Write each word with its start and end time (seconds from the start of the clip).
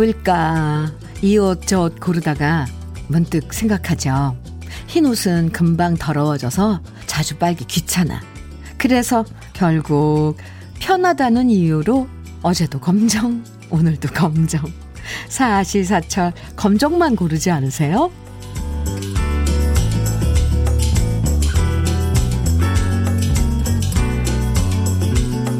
입을까 0.00 0.90
이 1.22 1.36
옷 1.38 1.66
저 1.66 1.82
옷 1.82 2.00
고르다가 2.00 2.66
문득 3.08 3.52
생각하죠. 3.52 4.34
흰 4.86 5.04
옷은 5.04 5.50
금방 5.52 5.94
더러워져서 5.96 6.80
자주 7.06 7.36
빨기 7.36 7.64
귀찮아. 7.66 8.20
그래서 8.78 9.24
결국 9.52 10.36
편하다는 10.78 11.50
이유로 11.50 12.08
어제도 12.42 12.80
검정, 12.80 13.44
오늘도 13.68 14.08
검정. 14.14 14.64
사시사철 15.28 16.32
검정만 16.56 17.14
고르지 17.16 17.50
않으세요? 17.50 18.10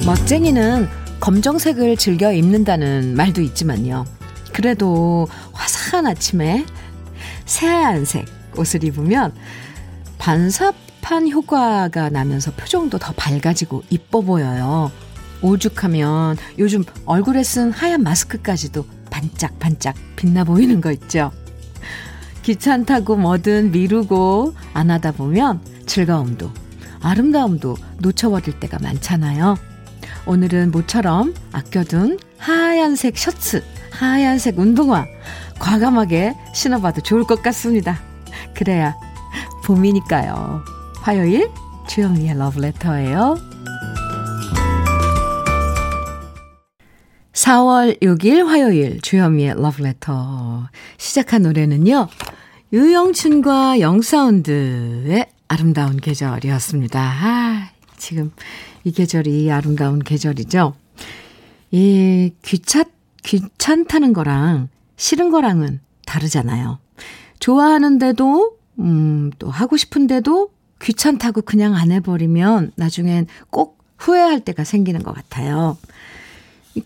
멋쟁이는 0.07 0.89
검정색을 1.21 1.97
즐겨 1.97 2.33
입는다는 2.33 3.15
말도 3.17 3.43
있지만요. 3.43 4.07
그래도 4.53 5.29
화사한 5.53 6.07
아침에 6.07 6.65
새하얀색 7.47 8.27
옷을 8.57 8.85
입으면 8.85 9.33
반사판 10.19 11.31
효과가 11.31 12.11
나면서 12.11 12.53
표정도 12.53 12.99
더 12.99 13.13
밝아지고 13.13 13.85
이뻐 13.91 14.21
보여요. 14.21 14.91
오죽하면 15.43 16.37
요즘 16.59 16.85
얼굴에 17.07 17.43
쓴 17.43 17.73
하얀 17.73 18.03
마스크까지도 18.03 18.85
반짝반짝 19.11 19.95
빛나 20.17 20.45
보이는 20.45 20.81
거 20.81 20.93
있죠. 20.93 21.33
귀찮다고 22.43 23.17
뭐든 23.17 23.71
미루고 23.71 24.55
안 24.75 24.91
하다 24.91 25.13
보면 25.13 25.61
즐거움도 25.87 26.51
아름다움도 27.01 27.77
놓쳐버릴 27.99 28.61
때가 28.61 28.79
많잖아요. 28.81 29.57
오늘은 30.27 30.71
모처럼 30.71 31.35
아껴둔 31.53 32.19
하얀색 32.39 33.17
셔츠, 33.19 33.63
하얀색 34.01 34.59
운동화 34.59 35.07
과감하게 35.59 36.35
신어봐도 36.55 37.03
좋을 37.03 37.25
것 37.25 37.43
같습니다. 37.43 38.01
그래야 38.55 38.97
봄이니까요. 39.65 40.65
화요일 41.03 41.51
주영미의 41.87 42.39
러브레터예요. 42.39 43.37
4월 47.35 48.01
6일 48.01 48.47
화요일 48.47 49.01
주현미의 49.03 49.61
러브레터 49.61 50.69
시작한 50.97 51.43
노래는요. 51.43 52.09
유영춘과 52.73 53.81
영사운드의 53.81 55.27
아름다운 55.49 55.99
계절이었습니다. 55.99 57.01
아, 57.01 57.71
지금 57.99 58.33
이 58.85 58.93
계절이 58.93 59.51
아름다운 59.53 59.99
계절이죠. 59.99 60.75
이 61.73 62.33
귀찮, 62.43 62.85
귀찮다는 63.23 64.13
거랑 64.13 64.69
싫은 64.97 65.31
거랑은 65.31 65.81
다르잖아요. 66.07 66.79
좋아하는데도, 67.39 68.57
음, 68.81 69.31
또 69.39 69.51
하고 69.51 69.77
싶은데도 69.77 70.51
귀찮다고 70.83 71.43
그냥 71.43 71.75
안 71.75 71.93
해버리면 71.93 72.73
나중엔 72.77 73.27
꼭 73.51 73.79
후회할 73.99 74.41
때가 74.41 74.65
생기는 74.65 75.03
것 75.03 75.15
같아요. 75.15 75.77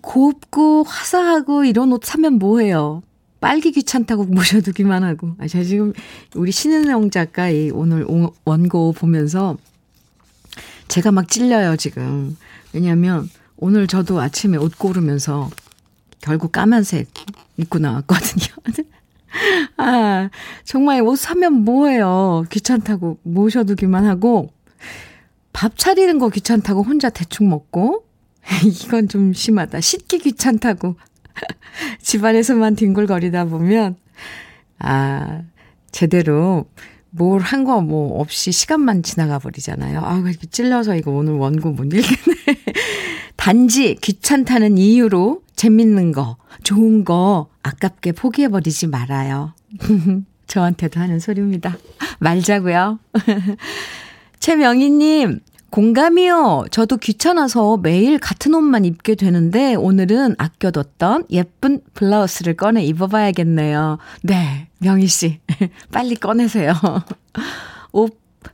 곱고 0.01 0.85
화사하고 0.85 1.65
이런 1.65 1.93
옷 1.93 2.05
사면 2.05 2.35
뭐해요? 2.35 3.03
빨기 3.41 3.73
귀찮다고 3.73 4.25
모셔두기만 4.33 5.05
하고. 5.05 5.35
아, 5.39 5.47
제가 5.47 5.65
지금 5.65 5.93
우리 6.35 6.51
신은영 6.51 7.11
작가 7.11 7.49
이 7.49 7.71
오늘 7.71 8.07
원고 8.45 8.93
보면서 8.93 9.57
제가 10.89 11.13
막 11.13 11.29
찔려요, 11.29 11.77
지금. 11.77 12.37
왜냐면 12.73 13.29
오늘 13.57 13.87
저도 13.87 14.21
아침에 14.21 14.57
옷 14.57 14.79
고르면서 14.79 15.51
결국 16.25 16.53
까만색 16.53 17.09
입고 17.59 17.79
나왔거든요. 17.81 18.47
아, 19.77 20.31
정말 20.65 21.03
옷 21.03 21.17
사면 21.19 21.53
뭐해요? 21.65 22.45
귀찮다고 22.51 23.19
모셔두기만 23.25 24.07
하고, 24.07 24.49
밥 25.53 25.77
차리는 25.77 26.19
거 26.19 26.31
귀찮다고 26.31 26.83
혼자 26.83 27.11
대충 27.11 27.51
먹고, 27.51 28.05
이건 28.65 29.09
좀 29.09 29.35
심하다. 29.35 29.83
씻기 29.83 30.21
귀찮다고 30.21 30.97
집안에서만 32.01 32.75
뒹굴거리다 32.77 33.45
보면, 33.45 33.97
아, 34.79 35.43
제대로 35.93 36.65
뭘 37.11 37.41
한 37.43 37.65
거 37.65 37.81
뭐 37.83 38.19
없이 38.19 38.51
시간만 38.51 39.03
지나가 39.03 39.39
버리잖아요. 39.39 40.01
아, 40.03 40.23
찔러서 40.51 40.97
이거 40.97 41.11
오늘 41.11 41.35
원고 41.35 41.71
못 41.73 41.85
읽겠네. 41.85 42.57
단지 43.37 43.97
귀찮다는 43.97 44.79
이유로 44.79 45.44
재밌는 45.57 46.13
거, 46.13 46.37
좋은 46.63 47.05
거 47.05 47.49
아깝게 47.63 48.13
포기해버리지 48.13 48.87
말아요. 48.89 49.55
저한테도 50.47 51.01
하는 51.01 51.21
소리입니다. 51.21 51.77
말자고요. 52.19 52.99
최명희님, 54.41 55.41
공감이요. 55.71 56.67
저도 56.71 56.99
귀찮아서 56.99 57.77
매일 57.79 58.19
같은 58.19 58.55
옷만 58.55 58.85
입게 58.85 59.15
되는데 59.15 59.75
오늘은 59.75 60.37
아껴뒀던 60.39 61.25
예쁜 61.31 61.81
블라우스를 61.95 62.55
꺼내 62.55 62.85
입어봐야겠네요. 62.85 63.99
네, 64.23 64.69
명희 64.79 65.07
씨. 65.09 65.41
빨리 65.91 66.15
꺼내세요. 66.15 66.75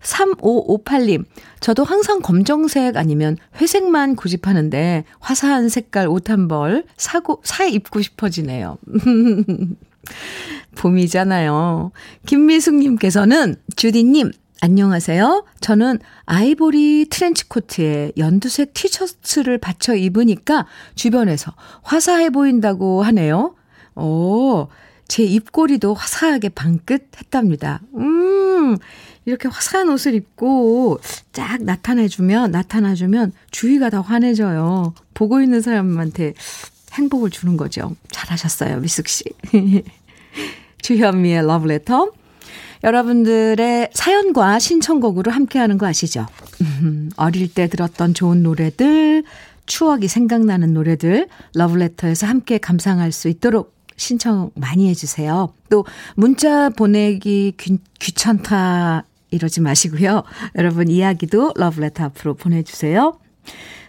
3558님, 0.03 1.25
저도 1.61 1.85
항상 1.85 2.21
검정색 2.21 2.97
아니면 2.97 3.37
회색만 3.61 4.17
고집하는데 4.17 5.05
화사한 5.21 5.69
색깔 5.69 6.09
옷 6.09 6.31
한 6.31 6.49
벌 6.49 6.85
사고, 6.97 7.41
사 7.45 7.65
입고 7.65 8.01
싶어지네요. 8.03 8.79
봄이잖아요. 10.77 11.93
김미숙님께서는 12.27 13.57
주디님, 13.77 14.31
안녕하세요. 14.63 15.47
저는 15.61 15.99
아이보리 16.27 17.07
트렌치코트에 17.11 18.13
연두색 18.19 18.75
티셔츠를 18.75 19.59
받쳐 19.59 19.95
입으니까 19.95 20.67
주변에서 20.95 21.55
화사해 21.83 22.31
보인다고 22.31 23.03
하네요. 23.03 23.55
오, 23.97 24.69
제 25.09 25.23
입꼬리도 25.25 25.95
화사하게 25.95 26.51
방긋 26.51 27.09
했답니다. 27.19 27.81
음, 27.97 28.77
이렇게 29.31 29.49
화사한 29.49 29.89
옷을 29.91 30.15
입고 30.15 30.99
쫙 31.33 31.63
나타내주면, 31.63 32.51
나타나주면 32.51 33.33
주위가 33.53 33.89
다 33.91 34.01
환해져요. 34.01 34.95
보고 35.15 35.41
있는 35.41 35.61
사람한테 35.61 36.35
행복을 36.93 37.31
주는 37.31 37.57
거죠. 37.57 37.95
잘하셨어요, 38.11 38.81
미숙 38.81 39.07
씨. 39.07 39.25
주현미의 40.83 41.47
러브레터. 41.47 42.11
여러분들의 42.83 43.91
사연과 43.93 44.59
신청곡으로 44.59 45.31
함께하는 45.31 45.79
거 45.79 45.87
아시죠? 45.87 46.27
음, 46.63 47.11
어릴 47.17 47.53
때 47.53 47.69
들었던 47.69 48.15
좋은 48.15 48.43
노래들, 48.43 49.23
추억이 49.67 50.09
생각나는 50.09 50.75
노래들, 50.75 51.29
러브레터에서 51.55 52.27
함께 52.27 52.59
감상할 52.59 53.13
수 53.13 53.29
있도록 53.29 53.75
신청 53.97 54.51
많이 54.55 54.89
해주세요. 54.89 55.53
또 55.69 55.85
문자 56.17 56.71
보내기 56.71 57.53
귀, 57.59 57.79
귀찮다 58.01 59.05
이러지 59.31 59.61
마시고요. 59.61 60.23
여러분 60.57 60.89
이야기도 60.89 61.53
러브레터 61.57 62.05
앞으로 62.05 62.35
보내주세요. 62.35 63.19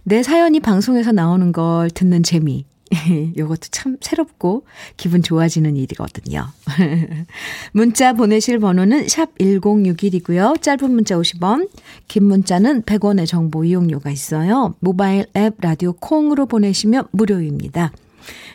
내 0.03 0.23
사연이 0.23 0.59
방송에서 0.59 1.11
나오는 1.11 1.51
걸 1.51 1.89
듣는 1.91 2.23
재미 2.23 2.65
요것도 3.37 3.67
참 3.71 3.97
새롭고 4.01 4.65
기분 4.97 5.23
좋아지는 5.23 5.77
일이거든요. 5.77 6.47
문자 7.71 8.13
보내실 8.13 8.59
번호는 8.59 9.07
샵 9.07 9.35
1061이고요. 9.37 10.61
짧은 10.61 10.91
문자 10.91 11.15
50원, 11.15 11.69
긴 12.07 12.25
문자는 12.25 12.83
100원의 12.83 13.27
정보 13.27 13.63
이용료가 13.63 14.11
있어요. 14.11 14.75
모바일 14.79 15.25
앱 15.35 15.55
라디오 15.61 15.93
콩으로 15.93 16.45
보내시면 16.45 17.07
무료입니다. 17.11 17.91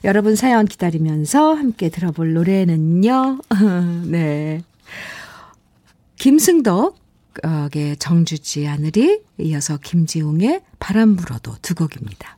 여러분 0.04 0.36
사연 0.36 0.66
기다리면서 0.66 1.54
함께 1.54 1.88
들어볼 1.88 2.34
노래는요. 2.34 3.38
네. 4.04 4.62
김승덕의 6.18 7.96
정주지 7.98 8.66
않으리 8.66 9.20
이어서 9.38 9.78
김지웅의 9.78 10.62
바람 10.78 11.16
불어도 11.16 11.54
두 11.62 11.74
곡입니다. 11.74 12.36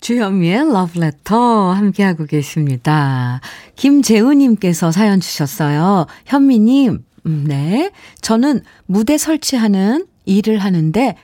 주현미의 0.00 0.70
러브레터 0.72 1.72
함께하고 1.72 2.26
계십니다. 2.26 3.40
김재우님께서 3.76 4.92
사연 4.92 5.20
주셨어요. 5.20 6.06
현미님, 6.26 7.04
음, 7.26 7.44
네. 7.46 7.90
저는 8.20 8.62
무대 8.84 9.16
설치하는 9.16 10.06
일을 10.26 10.58
하는데 10.58 11.16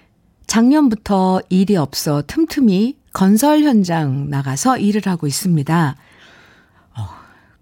작년부터 0.46 1.42
일이 1.50 1.76
없어 1.76 2.22
틈틈이 2.26 2.96
건설 3.12 3.62
현장 3.62 4.30
나가서 4.30 4.78
일을 4.78 5.02
하고 5.06 5.26
있습니다. 5.26 5.96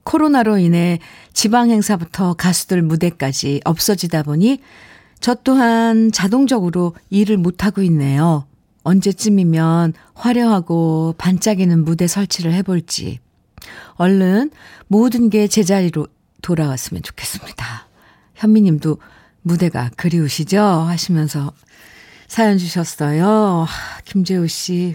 어, 0.08 0.10
코로나로 0.10 0.56
인해 0.56 0.98
지방 1.34 1.70
행사부터 1.70 2.32
가수들 2.34 2.80
무대까지 2.80 3.60
없어지다 3.64 4.22
보니 4.22 4.60
저 5.20 5.34
또한 5.34 6.10
자동적으로 6.10 6.94
일을 7.10 7.36
못하고 7.36 7.82
있네요. 7.82 8.46
언제쯤이면 8.84 9.92
화려하고 10.14 11.14
반짝이는 11.18 11.84
무대 11.84 12.06
설치를 12.06 12.54
해볼지. 12.54 13.18
얼른 13.96 14.50
모든 14.86 15.28
게 15.28 15.46
제자리로 15.46 16.06
돌아왔으면 16.40 17.02
좋겠습니다. 17.02 17.88
현미님도 18.36 18.98
무대가 19.42 19.90
그리우시죠? 19.96 20.58
하시면서 20.58 21.52
사연 22.28 22.56
주셨어요. 22.56 23.66
김재우 24.04 24.46
씨. 24.48 24.94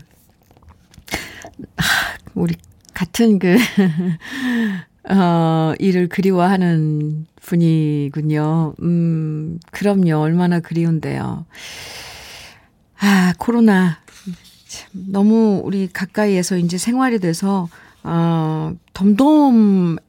우리 2.33 2.56
같은 2.94 3.38
그, 3.38 3.57
어, 5.09 5.73
일을 5.79 6.07
그리워하는 6.07 7.25
분이군요. 7.41 8.75
음, 8.81 9.59
그럼요. 9.71 10.17
얼마나 10.21 10.59
그리운데요. 10.59 11.45
아, 13.00 13.33
코로나. 13.38 13.97
참, 14.67 14.89
너무 15.11 15.61
우리 15.63 15.88
가까이에서 15.91 16.57
이제 16.57 16.77
생활이 16.77 17.19
돼서, 17.19 17.67
어, 18.03 18.73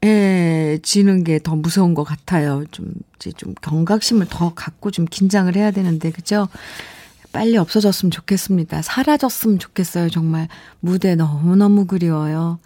덤덤해지는 0.04 1.24
게 1.24 1.38
더 1.40 1.56
무서운 1.56 1.94
것 1.94 2.04
같아요. 2.04 2.64
좀, 2.70 2.92
이제 3.16 3.32
좀 3.36 3.54
경각심을 3.62 4.26
더 4.30 4.54
갖고 4.54 4.90
좀 4.92 5.06
긴장을 5.10 5.54
해야 5.56 5.70
되는데, 5.72 6.10
그죠? 6.12 6.48
빨리 7.32 7.56
없어졌으면 7.56 8.12
좋겠습니다. 8.12 8.82
사라졌으면 8.82 9.58
좋겠어요. 9.58 10.08
정말 10.10 10.46
무대 10.78 11.16
너무너무 11.16 11.84
그리워요. 11.86 12.60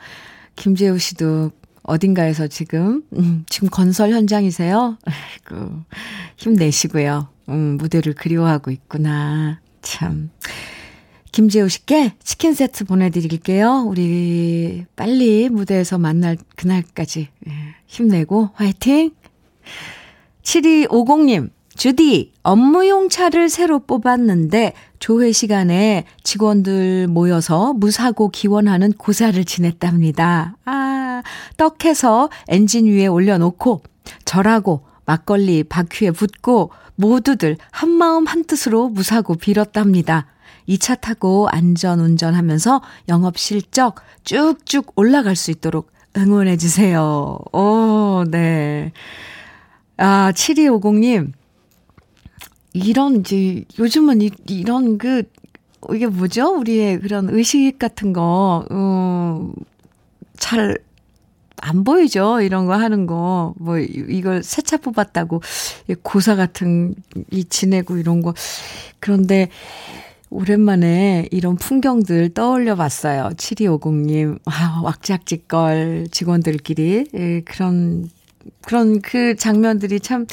김재우 0.56 0.98
씨도 0.98 1.52
어딘가에서 1.88 2.46
지금, 2.48 3.02
음, 3.14 3.44
지금 3.48 3.68
건설 3.70 4.10
현장이세요? 4.10 4.98
아이고, 5.04 5.82
힘내시고요. 6.36 7.28
음, 7.48 7.76
무대를 7.78 8.12
그리워하고 8.14 8.70
있구나. 8.70 9.60
참. 9.80 10.30
김재우 11.32 11.68
씨께 11.68 12.12
치킨 12.22 12.52
세트 12.52 12.84
보내드릴게요. 12.84 13.84
우리 13.86 14.84
빨리 14.96 15.48
무대에서 15.48 15.98
만날 15.98 16.36
그날까지 16.56 17.28
예, 17.46 17.52
힘내고 17.86 18.50
화이팅! 18.54 19.12
7250님, 20.42 21.50
주디, 21.78 22.32
업무용 22.42 23.08
차를 23.08 23.48
새로 23.48 23.78
뽑았는데 23.78 24.72
조회 24.98 25.30
시간에 25.30 26.06
직원들 26.24 27.06
모여서 27.06 27.72
무사고 27.72 28.30
기원하는 28.30 28.92
고사를 28.92 29.42
지냈답니다. 29.44 30.56
아, 30.64 31.22
떡해서 31.56 32.30
엔진 32.48 32.86
위에 32.86 33.06
올려놓고 33.06 33.82
절하고 34.24 34.86
막걸리 35.06 35.62
바퀴에 35.62 36.10
붓고 36.10 36.72
모두들 36.96 37.56
한마음 37.70 38.26
한뜻으로 38.26 38.88
무사고 38.88 39.36
빌었답니다. 39.36 40.26
이차 40.66 40.96
타고 40.96 41.46
안전 41.48 42.00
운전하면서 42.00 42.82
영업 43.08 43.38
실적 43.38 43.94
쭉쭉 44.24 44.94
올라갈 44.96 45.36
수 45.36 45.52
있도록 45.52 45.92
응원해 46.16 46.56
주세요. 46.56 47.38
오, 47.52 48.24
네. 48.28 48.92
아, 49.96 50.32
7250님. 50.34 51.37
이런, 52.78 53.20
이제, 53.20 53.64
요즘은 53.78 54.22
이, 54.22 54.30
이런 54.48 54.98
그, 54.98 55.22
이게 55.94 56.06
뭐죠? 56.06 56.56
우리의 56.58 57.00
그런 57.00 57.28
의식 57.30 57.78
같은 57.78 58.12
거, 58.12 58.64
어, 58.70 59.52
잘, 60.36 60.78
안 61.60 61.82
보이죠? 61.84 62.40
이런 62.40 62.66
거 62.66 62.74
하는 62.76 63.06
거. 63.06 63.54
뭐, 63.58 63.78
이걸 63.78 64.42
새 64.44 64.62
차 64.62 64.76
뽑았다고, 64.76 65.42
고사 66.02 66.36
같은, 66.36 66.94
이 67.30 67.44
지내고 67.44 67.96
이런 67.98 68.22
거. 68.22 68.32
그런데, 69.00 69.48
오랜만에 70.30 71.26
이런 71.30 71.56
풍경들 71.56 72.34
떠올려 72.34 72.76
봤어요. 72.76 73.30
7250님. 73.36 74.38
아, 74.44 74.80
왁작지껄 74.84 76.08
직원들끼리. 76.10 77.06
예, 77.14 77.40
그런, 77.42 78.10
그런 78.60 79.00
그 79.00 79.34
장면들이 79.36 80.00
참 80.00 80.26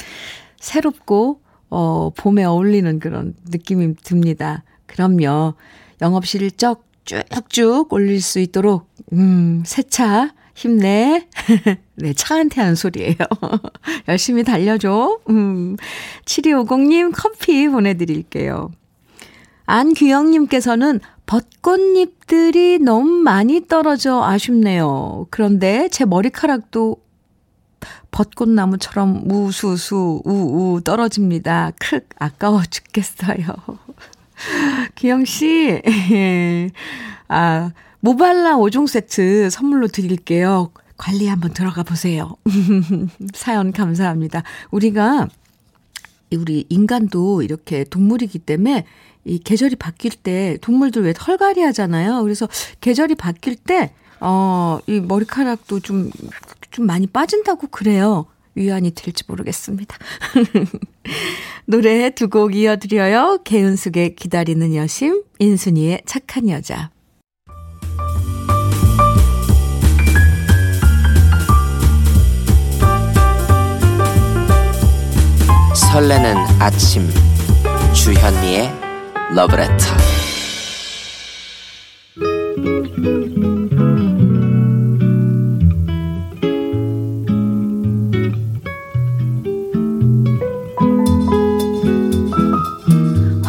새롭고, 0.60 1.40
어, 1.70 2.10
봄에 2.16 2.44
어울리는 2.44 2.98
그런 2.98 3.34
느낌이 3.50 3.96
듭니다. 3.96 4.64
그럼요. 4.86 5.54
영업 6.02 6.26
실적 6.26 6.84
쭉쭉 7.04 7.92
올릴 7.92 8.20
수 8.20 8.40
있도록, 8.40 8.88
음, 9.12 9.62
새차 9.64 10.32
힘내. 10.54 11.28
네, 11.96 12.12
차한테 12.14 12.60
하는 12.60 12.74
소리예요. 12.74 13.14
열심히 14.08 14.42
달려줘. 14.42 15.20
음, 15.30 15.76
7250님 16.24 17.12
커피 17.14 17.68
보내드릴게요. 17.68 18.70
안규영님께서는 19.66 21.00
벚꽃잎들이 21.26 22.78
너무 22.78 23.10
많이 23.10 23.66
떨어져 23.66 24.22
아쉽네요. 24.22 25.26
그런데 25.30 25.88
제 25.90 26.04
머리카락도 26.04 26.96
벚꽃나무처럼 28.10 29.30
우수수 29.30 30.22
우우 30.24 30.80
떨어집니다. 30.82 31.72
크 31.78 32.00
아까워 32.18 32.62
죽겠어요. 32.62 33.46
기영 34.94 35.24
씨, 35.24 35.80
아 37.28 37.72
모발라 38.00 38.56
5종 38.56 38.86
세트 38.86 39.50
선물로 39.50 39.88
드릴게요. 39.88 40.70
관리 40.96 41.28
한번 41.28 41.52
들어가 41.52 41.82
보세요. 41.82 42.36
사연 43.34 43.72
감사합니다. 43.72 44.42
우리가 44.70 45.28
우리 46.32 46.66
인간도 46.68 47.42
이렇게 47.42 47.84
동물이기 47.84 48.40
때문에 48.40 48.84
이 49.24 49.38
계절이 49.40 49.76
바뀔 49.76 50.12
때 50.12 50.56
동물들 50.60 51.02
왜 51.02 51.12
털갈이 51.12 51.60
하잖아요. 51.60 52.22
그래서 52.22 52.48
계절이 52.80 53.16
바뀔 53.16 53.56
때, 53.56 53.92
어, 54.20 54.78
이 54.86 55.00
머리카락도 55.00 55.80
좀, 55.80 56.10
좀 56.70 56.86
많이 56.86 57.06
빠진다고 57.06 57.68
그래요. 57.68 58.26
위안이 58.54 58.92
될지 58.92 59.24
모르겠습니다. 59.28 59.96
노래 61.66 62.10
두 62.10 62.28
곡 62.28 62.54
이어드려요. 62.54 63.40
개은숙의 63.44 64.16
기다리는 64.16 64.74
여심, 64.74 65.22
인순이의 65.38 66.02
착한 66.06 66.48
여자. 66.48 66.90
설레는 75.74 76.36
아침 76.60 77.08
주현미의 77.94 78.70
러브레터 79.34 79.76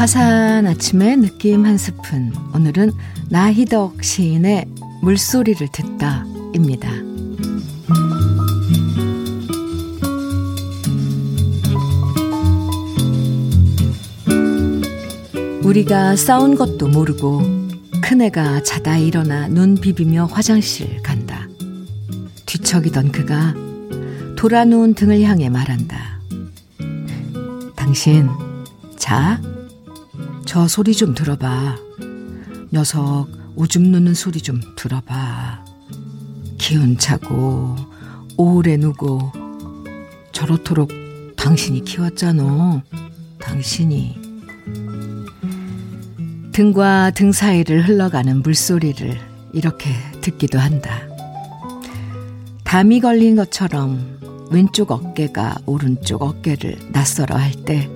화사한 0.07 0.67
아침의 0.67 1.17
느낌 1.17 1.65
한 1.65 1.77
스푼. 1.77 2.31
오늘은 2.55 2.93
나희덕 3.29 4.01
시인의 4.01 4.65
물소리를 5.01 5.67
듣다입니다. 5.67 6.89
우리가 15.61 16.15
싸운 16.15 16.55
것도 16.55 16.87
모르고 16.87 17.41
큰애가 18.01 18.63
자다 18.63 18.99
일어나 18.99 19.49
눈 19.49 19.75
비비며 19.75 20.27
화장실 20.27 21.03
간다. 21.03 21.49
뒤척이던 22.45 23.11
그가 23.11 23.53
돌아 24.37 24.63
누운 24.63 24.93
등을 24.93 25.21
향해 25.23 25.49
말한다. 25.49 26.21
당신, 27.75 28.29
자? 28.95 29.41
저 30.48 30.66
소리 30.66 30.96
좀 30.96 31.13
들어봐. 31.13 31.75
녀석 32.72 33.27
오줌 33.58 33.92
누는 33.92 34.13
소리 34.13 34.39
좀 34.39 34.62
들어봐. 34.77 35.66
기운차고 36.58 37.75
오래 38.38 38.77
누고 38.77 39.34
저렇도록 40.32 40.89
당신이 41.36 41.84
키웠잖아. 41.84 42.82
당신이. 43.39 44.16
등과 46.54 47.12
등 47.12 47.34
사이를 47.34 47.86
흘러가는 47.86 48.42
물소리를 48.42 49.20
이렇게 49.51 49.89
듣기도 50.22 50.60
한다. 50.60 51.01
담이 52.63 53.01
걸린 53.01 53.36
것처럼 53.36 54.48
왼쪽 54.50 54.92
어깨가 54.92 55.58
오른쪽 55.66 56.22
어깨를 56.22 56.80
낯설어 56.94 57.36
할 57.36 57.51
때, 57.51 57.89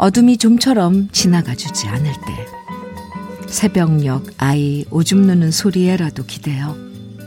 어둠이 0.00 0.38
좀처럼 0.38 1.10
지나가 1.12 1.54
주지 1.54 1.86
않을 1.86 2.10
때, 2.10 2.46
새벽녘 3.48 4.32
아이 4.38 4.86
오줌 4.90 5.26
누는 5.26 5.50
소리에라도 5.50 6.24
기대어 6.24 6.74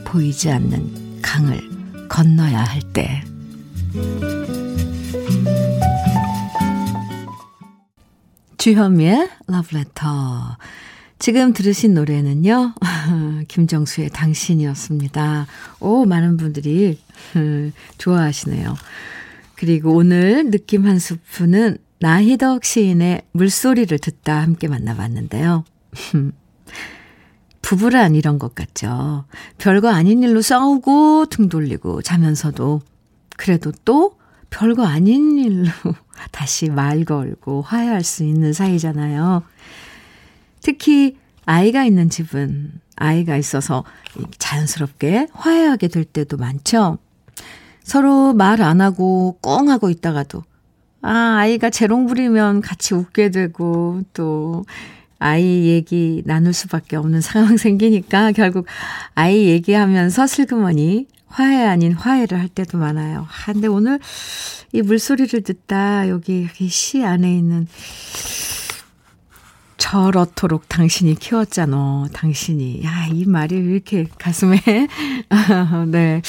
보이지 0.06 0.50
않는 0.50 1.22
강을 1.22 1.62
건너야 2.10 2.64
할 2.64 2.82
때, 2.92 3.24
주현미의 8.58 9.30
러브레터. 9.46 10.58
지금 11.20 11.54
들으신 11.54 11.94
노래는요, 11.94 12.74
김정수의 13.50 14.10
당신이었습니다. 14.10 15.46
오, 15.80 16.06
많은 16.06 16.38
분들이 16.38 17.00
좋아하시네요. 18.00 18.76
그리고 19.54 19.94
오늘 19.94 20.50
느낌 20.50 20.88
한 20.88 20.98
스푼은 20.98 21.78
나희덕 22.04 22.66
시인의 22.66 23.22
물소리를 23.32 23.98
듣다 23.98 24.42
함께 24.42 24.68
만나봤는데요. 24.68 25.64
부부란 27.62 28.16
이런 28.16 28.40
것 28.40 28.54
같죠. 28.56 29.24
별거 29.58 29.88
아닌 29.88 30.22
일로 30.22 30.42
싸우고 30.42 31.28
등 31.28 31.48
돌리고 31.48 32.02
자면서도 32.02 32.82
그래도 33.38 33.72
또 33.86 34.18
별거 34.50 34.86
아닌 34.86 35.40
일로 35.40 35.70
다시 36.32 36.70
말 36.70 37.06
걸고 37.06 37.62
화해할 37.62 38.04
수 38.04 38.26
있는 38.26 38.52
사이잖아요. 38.52 39.44
특히 40.60 41.16
아이가 41.46 41.86
있는 41.86 42.10
집은 42.10 42.82
아이가 42.98 43.38
있어서 43.38 43.86
자연스럽게 44.40 45.30
화해하게 45.32 45.88
될 45.88 46.04
때도 46.04 46.36
많죠. 46.36 46.98
서로 47.82 48.34
말 48.34 48.62
안 48.62 48.82
하고 48.82 49.38
꽁 49.40 49.70
하고 49.70 49.90
있다가도 49.90 50.44
아, 51.04 51.36
아이가 51.40 51.70
재롱 51.70 52.08
부리면 52.08 52.62
같이 52.62 52.94
웃게 52.94 53.30
되고 53.30 54.02
또 54.14 54.66
아이 55.20 55.68
얘기 55.68 56.24
나눌 56.26 56.54
수밖에 56.54 56.96
없는 56.96 57.20
상황 57.22 57.58
생기니까 57.58 58.32
결국 58.32 58.66
아이 59.14 59.46
얘기하면서 59.46 60.28
슬그머니 60.28 61.08
화해 61.28 61.66
아닌 61.66 61.94
화해를 61.94 62.40
할 62.40 62.48
때도 62.48 62.78
많아요. 62.78 63.28
아, 63.30 63.52
근데 63.52 63.68
오늘 63.68 64.00
이 64.72 64.82
물소리를 64.82 65.42
듣다 65.42 66.08
여기, 66.10 66.44
여기 66.44 66.68
시 66.68 67.04
안에 67.04 67.36
있는 67.36 67.68
저렇도록 69.78 70.70
당신이 70.70 71.16
키웠잖아. 71.16 72.08
당신이. 72.14 72.84
야, 72.84 73.08
이 73.12 73.26
말이 73.26 73.56
왜 73.58 73.74
이렇게 73.74 74.06
가슴에. 74.18 74.58
네. 75.88 76.22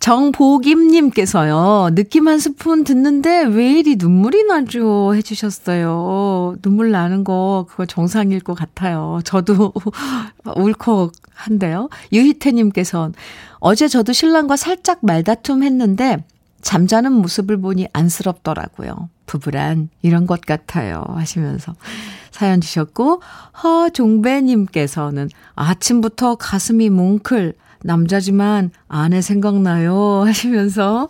정보김님께서요, 0.00 1.90
느낌 1.94 2.26
한 2.26 2.38
스푼 2.38 2.84
듣는데 2.84 3.42
왜 3.44 3.72
이리 3.72 3.96
눈물이 3.96 4.44
나죠? 4.44 5.14
해주셨어요. 5.14 6.56
눈물 6.62 6.90
나는 6.90 7.22
거, 7.22 7.66
그거 7.68 7.84
정상일 7.84 8.40
것 8.40 8.54
같아요. 8.54 9.20
저도 9.24 9.74
울컥한데요. 10.56 11.90
유희태님께서는 12.12 13.12
어제 13.58 13.88
저도 13.88 14.14
신랑과 14.14 14.56
살짝 14.56 15.00
말다툼 15.02 15.62
했는데, 15.62 16.24
잠자는 16.62 17.12
모습을 17.12 17.58
보니 17.58 17.88
안쓰럽더라고요. 17.92 19.10
부부란 19.26 19.90
이런 20.00 20.26
것 20.26 20.40
같아요. 20.40 21.04
하시면서 21.08 21.74
사연 22.30 22.62
주셨고, 22.62 23.20
허종배님께서는 23.62 25.28
아침부터 25.54 26.36
가슴이 26.36 26.88
뭉클, 26.88 27.54
남자지만 27.82 28.70
아내 28.88 29.20
생각나요 29.20 30.22
하시면서 30.26 31.08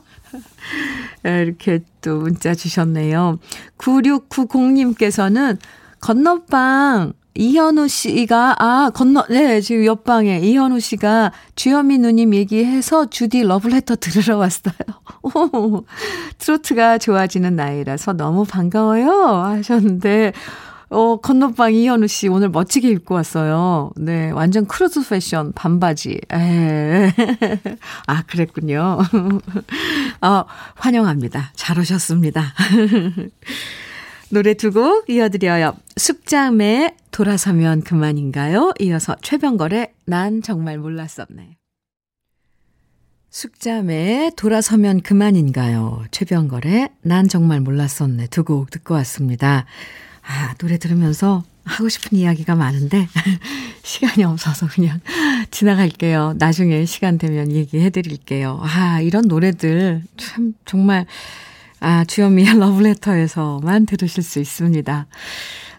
이렇게 1.25 1.81
또 2.01 2.19
문자 2.19 2.55
주셨네요. 2.55 3.39
9690님께서는 3.79 5.59
건너방 6.01 7.13
이현우 7.35 7.87
씨가, 7.87 8.57
아, 8.59 8.91
건너, 8.93 9.25
네, 9.31 9.61
지금 9.61 9.85
옆방에 9.85 10.41
이현우 10.41 10.81
씨가 10.81 11.33
주현미 11.55 11.99
누님 11.99 12.35
얘기해서 12.35 13.09
주디 13.09 13.45
러블레터 13.45 13.97
들으러 13.97 14.37
왔어요. 14.37 14.75
오, 15.23 15.85
트로트가 16.39 16.99
좋아지는 16.99 17.55
나이라서 17.55 18.15
너무 18.15 18.45
반가워요. 18.45 19.11
하셨는데, 19.11 20.33
어, 20.93 21.19
건넌방 21.21 21.73
이현우 21.73 22.09
씨 22.09 22.27
오늘 22.27 22.49
멋지게 22.49 22.89
입고 22.91 23.15
왔어요. 23.15 23.93
네, 23.97 24.31
완전 24.33 24.67
크루즈 24.67 25.09
패션 25.09 25.53
반바지. 25.53 26.21
에. 26.33 27.13
아, 28.09 28.23
그랬군요. 28.27 28.99
어, 30.21 30.45
환영합니다. 30.75 31.53
잘 31.55 31.79
오셨습니다. 31.79 32.43
노래 34.31 34.55
두 34.55 34.73
곡 34.73 35.09
이어드려요. 35.09 35.75
숙자매의 35.97 36.95
돌아서면 37.13 37.83
그만인가요? 37.83 38.73
이어서 38.81 39.15
최병걸의 39.23 39.93
난 40.07 40.43
정말 40.43 40.79
몰랐었네. 40.79 41.57
숙자매의 43.31 44.33
돌아서면 44.37 45.03
그만인가요? 45.03 46.03
최병걸의 46.11 46.91
난 47.03 47.29
정말 47.29 47.61
몰랐었네. 47.61 48.27
두 48.29 48.43
곡 48.45 48.71
듣고 48.71 48.95
왔습니다. 48.95 49.67
아, 50.31 50.55
노래 50.59 50.79
들으면서 50.79 51.43
하고 51.65 51.89
싶은 51.89 52.17
이야기가 52.17 52.55
많은데, 52.55 53.09
시간이 53.83 54.23
없어서 54.25 54.69
그냥 54.69 55.01
지나갈게요. 55.51 56.35
나중에 56.39 56.85
시간 56.85 57.19
되면 57.19 57.51
얘기해 57.51 57.91
드릴게요. 57.91 58.61
아, 58.63 59.01
이런 59.01 59.27
노래들 59.27 60.03
참, 60.17 60.55
정말, 60.65 61.07
아, 61.81 62.05
주현미의 62.05 62.59
러브레터에서만 62.59 63.87
들으실 63.87 64.23
수 64.23 64.39
있습니다. 64.39 65.07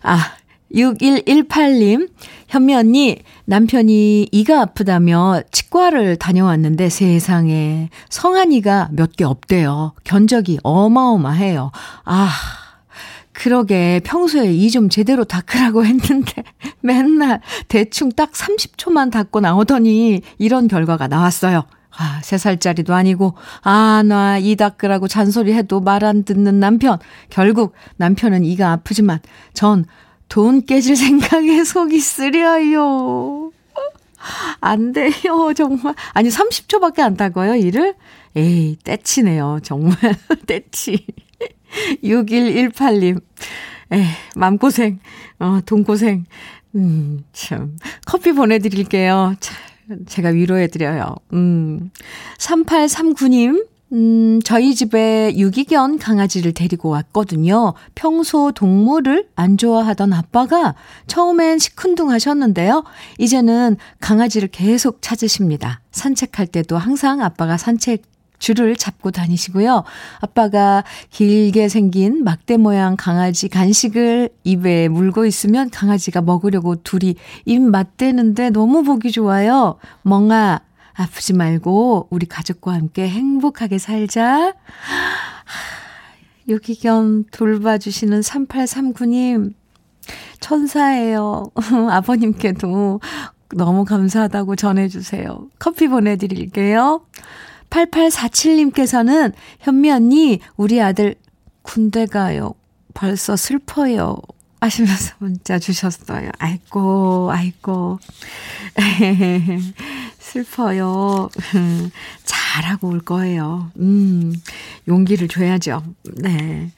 아, 0.04 0.34
6118님, 0.74 2.10
현미 2.48 2.76
언니, 2.76 3.18
남편이 3.46 4.30
이가 4.32 4.62
아프다며 4.62 5.42
치과를 5.52 6.16
다녀왔는데 6.18 6.90
세상에 6.90 7.90
성한이가 8.10 8.90
몇 8.94 9.12
개 9.18 9.24
없대요. 9.26 9.94
견적이 10.04 10.60
어마어마해요. 10.64 11.72
아, 12.06 12.30
그러게 13.34 14.02
평소에 14.04 14.52
이 14.54 14.70
좀 14.72 14.90
제대로 14.90 15.24
닦으라고 15.24 15.84
했는데 15.86 16.44
맨날 16.82 17.42
대충 17.68 18.12
딱 18.12 18.32
30초만 18.32 19.12
닦고 19.12 19.40
나오더니 19.42 20.22
이런 20.38 20.68
결과가 20.68 21.08
나왔어요. 21.08 21.64
아, 21.94 22.22
3살짜리도 22.24 22.92
아니고, 22.92 23.34
아, 23.64 24.02
나 24.06 24.38
이 24.40 24.56
닦으라고 24.56 25.08
잔소리 25.10 25.54
해도 25.54 25.82
말 25.82 26.06
안 26.06 26.24
듣는 26.24 26.60
남편. 26.60 27.00
결국 27.30 27.74
남편은 27.98 28.44
이가 28.46 28.72
아프지만 28.72 29.20
전 29.54 29.86
돈 30.30 30.66
깨질 30.66 30.96
생각에 30.96 31.62
속이 31.66 32.00
쓰려요. 32.00 33.52
안 34.62 34.94
돼요, 34.94 35.52
정말. 35.56 35.94
아니, 36.14 36.30
30초밖에 36.30 37.02
안 37.02 37.18
닦아요, 37.18 37.56
일을? 37.56 37.96
에이, 38.38 38.78
떼치네요, 38.84 39.60
정말. 39.62 39.98
떼치. 40.48 41.06
6118님. 42.04 43.22
에, 43.94 44.04
맘고생, 44.36 45.00
어, 45.40 45.60
돈고생. 45.66 46.26
음, 46.76 47.24
참. 47.34 47.78
커피 48.06 48.32
보내드릴게요. 48.32 49.36
참, 49.40 49.58
제가 50.06 50.30
위로해드려요. 50.30 51.16
음. 51.34 51.92
3839님. 52.38 53.66
음, 53.94 54.40
저희 54.46 54.74
집에 54.74 55.34
유기견 55.36 55.98
강아지를 55.98 56.54
데리고 56.54 56.88
왔거든요. 56.90 57.74
평소 57.94 58.54
동물을 58.54 59.28
안 59.36 59.58
좋아하던 59.58 60.14
아빠가 60.14 60.76
처음엔 61.08 61.60
시큰둥 61.60 62.10
하셨는데요. 62.10 62.86
이제는 63.18 63.76
강아지를 64.00 64.48
계속 64.48 65.02
찾으십니다. 65.02 65.82
산책할 65.92 66.48
때도 66.48 66.78
항상 66.78 67.22
아빠가 67.22 67.58
산책 67.58 68.04
줄을 68.42 68.76
잡고 68.76 69.12
다니시고요. 69.12 69.84
아빠가 70.20 70.84
길게 71.12 71.70
생긴 71.70 72.24
막대 72.26 72.58
모양 72.58 72.98
강아지 72.98 73.48
간식을 73.48 74.30
입에 74.44 74.90
물고 74.90 75.26
있으면 75.26 75.70
강아지가 75.70 76.22
먹으려고 76.22 76.76
둘이 76.76 77.16
입 77.46 77.62
맞대는데 77.62 78.50
너무 78.50 78.84
보기 78.84 79.12
좋아요. 79.12 79.78
멍아, 80.02 80.60
아프지 80.94 81.34
말고 81.34 82.08
우리 82.10 82.26
가족과 82.26 82.74
함께 82.74 83.08
행복하게 83.08 83.78
살자. 83.78 84.54
유기견 86.50 87.26
돌봐주시는 87.32 88.22
3839님, 88.22 89.54
천사예요. 90.40 91.52
아버님께도 91.92 93.00
너무 93.56 93.86
감사하다고 93.86 94.56
전해주세요. 94.56 95.48
커피 95.60 95.88
보내드릴게요. 95.88 97.02
8847님께서는 97.72 99.34
현미 99.62 99.90
언니, 99.90 100.40
우리 100.56 100.80
아들 100.80 101.16
군대 101.64 102.06
가요. 102.06 102.54
벌써 102.94 103.36
슬퍼요. 103.36 104.18
하시면서 104.60 105.16
문자 105.18 105.58
주셨어요. 105.58 106.30
아이고, 106.38 107.32
아이고. 107.32 108.00
슬퍼요. 110.20 111.30
잘하고 112.24 112.90
올 112.90 113.00
거예요. 113.00 113.72
음, 113.78 114.36
용기를 114.88 115.28
줘야죠. 115.28 115.84
네. 116.18 116.70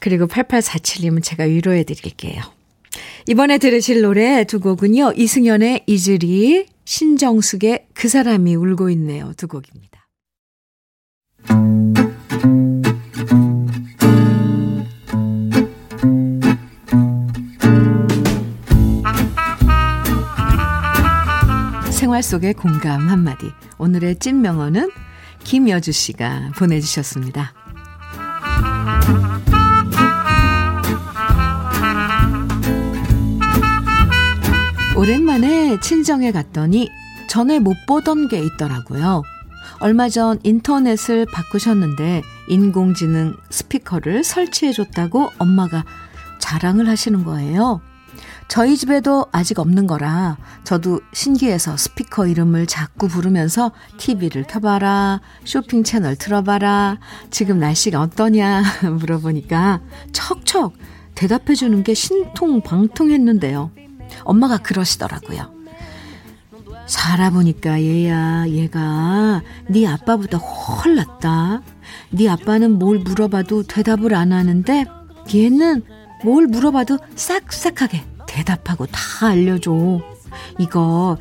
그리고 0.00 0.26
8847님은 0.26 1.22
제가 1.22 1.44
위로해 1.44 1.84
드릴게요. 1.84 2.42
이번에 3.28 3.58
들으실 3.58 4.02
노래 4.02 4.44
두 4.44 4.58
곡은요. 4.58 5.12
이승연의 5.16 5.84
이즈리, 5.86 6.66
신정숙의 6.84 7.86
그 7.94 8.08
사람이 8.08 8.54
울고 8.56 8.90
있네요. 8.90 9.32
두 9.36 9.46
곡입니다. 9.46 9.93
생활 22.14 22.22
속의 22.22 22.54
공감 22.54 23.08
한마디. 23.08 23.50
오늘의 23.76 24.20
찐 24.20 24.40
명언은 24.40 24.90
김여주 25.42 25.90
씨가 25.90 26.52
보내주셨습니다. 26.56 27.52
오랜만에 34.96 35.80
친정에 35.80 36.30
갔더니 36.30 36.88
전에 37.28 37.58
못 37.58 37.74
보던 37.88 38.28
게 38.28 38.38
있더라고요. 38.38 39.22
얼마 39.78 40.08
전 40.08 40.38
인터넷을 40.42 41.26
바꾸셨는데 41.26 42.22
인공지능 42.48 43.36
스피커를 43.50 44.24
설치해줬다고 44.24 45.30
엄마가 45.38 45.84
자랑을 46.38 46.88
하시는 46.88 47.24
거예요. 47.24 47.80
저희 48.48 48.76
집에도 48.76 49.26
아직 49.32 49.58
없는 49.58 49.86
거라 49.86 50.36
저도 50.64 51.00
신기해서 51.12 51.76
스피커 51.76 52.26
이름을 52.26 52.66
자꾸 52.66 53.08
부르면서 53.08 53.72
TV를 53.96 54.44
켜봐라, 54.44 55.20
쇼핑 55.44 55.82
채널 55.82 56.14
틀어봐라, 56.14 56.98
지금 57.30 57.58
날씨가 57.58 58.00
어떠냐 58.00 58.62
물어보니까 59.00 59.80
척척 60.12 60.74
대답해주는 61.14 61.82
게 61.84 61.94
신통방통했는데요. 61.94 63.70
엄마가 64.24 64.58
그러시더라고요. 64.58 65.53
살아보니까 66.86 67.82
얘야 67.82 68.46
얘가 68.48 69.42
네 69.68 69.86
아빠보다 69.86 70.38
훨 70.38 70.96
낫다. 70.96 71.62
네 72.10 72.28
아빠는 72.28 72.78
뭘 72.78 72.98
물어봐도 72.98 73.64
대답을 73.64 74.14
안 74.14 74.32
하는데 74.32 74.84
얘는 75.34 75.82
뭘 76.24 76.46
물어봐도 76.46 76.98
싹싹하게 77.14 78.04
대답하고 78.26 78.86
다 78.86 79.28
알려줘. 79.28 80.00
이거 80.58 81.16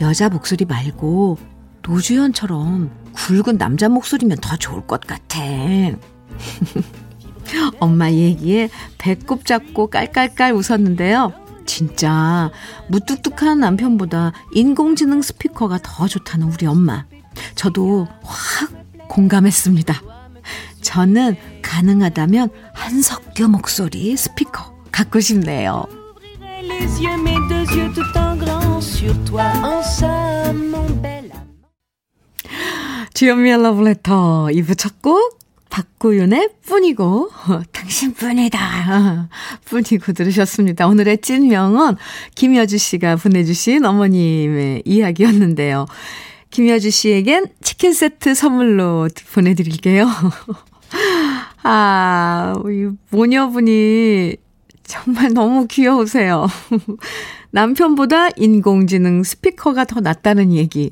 여자 0.00 0.28
목소리 0.28 0.64
말고 0.64 1.38
노주현처럼 1.82 2.90
굵은 3.14 3.58
남자 3.58 3.88
목소리면 3.88 4.38
더 4.40 4.56
좋을 4.56 4.86
것 4.86 5.00
같아. 5.00 5.40
엄마 7.80 8.10
얘기에 8.10 8.68
배꼽 8.98 9.44
잡고 9.44 9.88
깔깔깔 9.88 10.52
웃었는데요. 10.52 11.32
진짜 11.68 12.50
무뚝뚝한 12.88 13.60
남편보다 13.60 14.32
인공지능 14.54 15.20
스피커가 15.22 15.78
더 15.82 16.08
좋다는 16.08 16.50
우리 16.50 16.66
엄마. 16.66 17.04
저도 17.54 18.08
확 18.22 18.72
공감했습니다. 19.08 20.02
저는 20.80 21.36
가능하다면 21.62 22.48
한석규 22.72 23.48
목소리 23.48 24.16
스피커 24.16 24.74
갖고 24.90 25.20
싶네요. 25.20 25.84
주현미의 33.14 33.62
러브레터 33.62 34.46
2부 34.52 34.78
첫 34.78 35.02
곡 35.02 35.38
박구윤의 35.70 36.50
뿐이고 36.66 37.30
당신 37.72 38.12
뿐이다 38.12 39.28
뿐이고 39.66 40.12
들으셨습니다. 40.12 40.86
오늘의 40.86 41.18
찐 41.18 41.48
명언 41.48 41.96
김여주 42.34 42.78
씨가 42.78 43.16
보내주신 43.16 43.84
어머님의 43.84 44.82
이야기였는데요. 44.84 45.86
김여주 46.50 46.90
씨에겐 46.90 47.48
치킨 47.62 47.92
세트 47.92 48.34
선물로 48.34 49.08
보내드릴게요. 49.34 50.08
아, 51.62 52.54
이 52.66 52.88
모녀분이 53.10 54.36
정말 54.84 55.34
너무 55.34 55.66
귀여우세요. 55.66 56.46
남편보다 57.50 58.30
인공지능 58.36 59.22
스피커가 59.22 59.84
더 59.84 60.00
낫다는 60.00 60.52
얘기. 60.52 60.90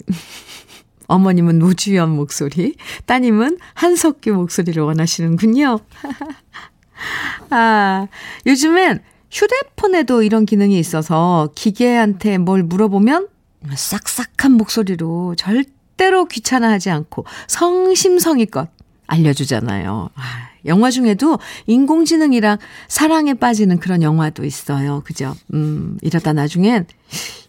어머님은 1.06 1.58
노주현 1.58 2.10
목소리, 2.10 2.74
따님은 3.06 3.58
한석규 3.74 4.30
목소리를 4.32 4.82
원하시는군요. 4.82 5.78
아, 7.50 8.06
요즘엔 8.46 9.00
휴대폰에도 9.30 10.22
이런 10.22 10.46
기능이 10.46 10.78
있어서 10.78 11.50
기계한테 11.54 12.38
뭘 12.38 12.62
물어보면 12.62 13.28
싹싹한 13.74 14.52
목소리로 14.52 15.34
절대로 15.36 16.26
귀찮아하지 16.26 16.90
않고 16.90 17.24
성심성의껏 17.48 18.68
알려주잖아요. 19.06 20.10
아, 20.14 20.22
영화 20.66 20.90
중에도 20.90 21.38
인공지능이랑 21.66 22.58
사랑에 22.88 23.34
빠지는 23.34 23.78
그런 23.78 24.02
영화도 24.02 24.44
있어요. 24.44 25.02
그죠? 25.04 25.34
음, 25.54 25.96
이러다 26.02 26.32
나중엔 26.32 26.86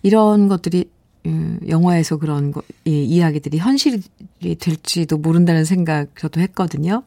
이런 0.03 0.47
것들이 0.47 0.85
음, 0.85 0.96
영화에서 1.67 2.17
그런 2.17 2.51
거, 2.51 2.61
이 2.85 3.03
이야기들이 3.03 3.57
현실이 3.57 4.01
될지도 4.59 5.17
모른다는 5.17 5.65
생각 5.65 6.07
저도 6.17 6.41
했거든요. 6.41 7.03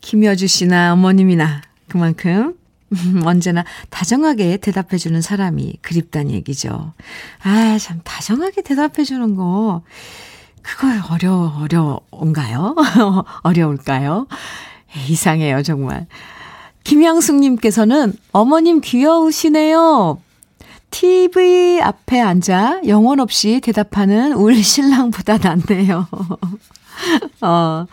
김여주 0.00 0.46
씨나 0.46 0.92
어머님이나 0.94 1.62
그만큼 1.88 2.54
언제나 3.24 3.64
다정하게 3.90 4.58
대답해주는 4.58 5.20
사람이 5.20 5.78
그립단 5.82 6.30
얘기죠. 6.30 6.92
아, 7.42 7.78
참, 7.78 8.00
다정하게 8.04 8.62
대답해주는 8.62 9.34
거, 9.36 9.82
그걸 10.62 11.00
어려, 11.10 11.52
어려운가요? 11.60 12.76
어려울까요? 13.42 14.26
이상해요, 15.08 15.62
정말. 15.62 16.06
김양숙님께서는 16.84 18.12
어머님 18.32 18.80
귀여우시네요. 18.80 20.18
TV 20.92 21.80
앞에 21.80 22.20
앉아 22.20 22.82
영혼 22.86 23.18
없이 23.18 23.60
대답하는 23.60 24.34
우리 24.34 24.62
신랑보다 24.62 25.38
낫네요. 25.38 26.06
어, 27.40 27.86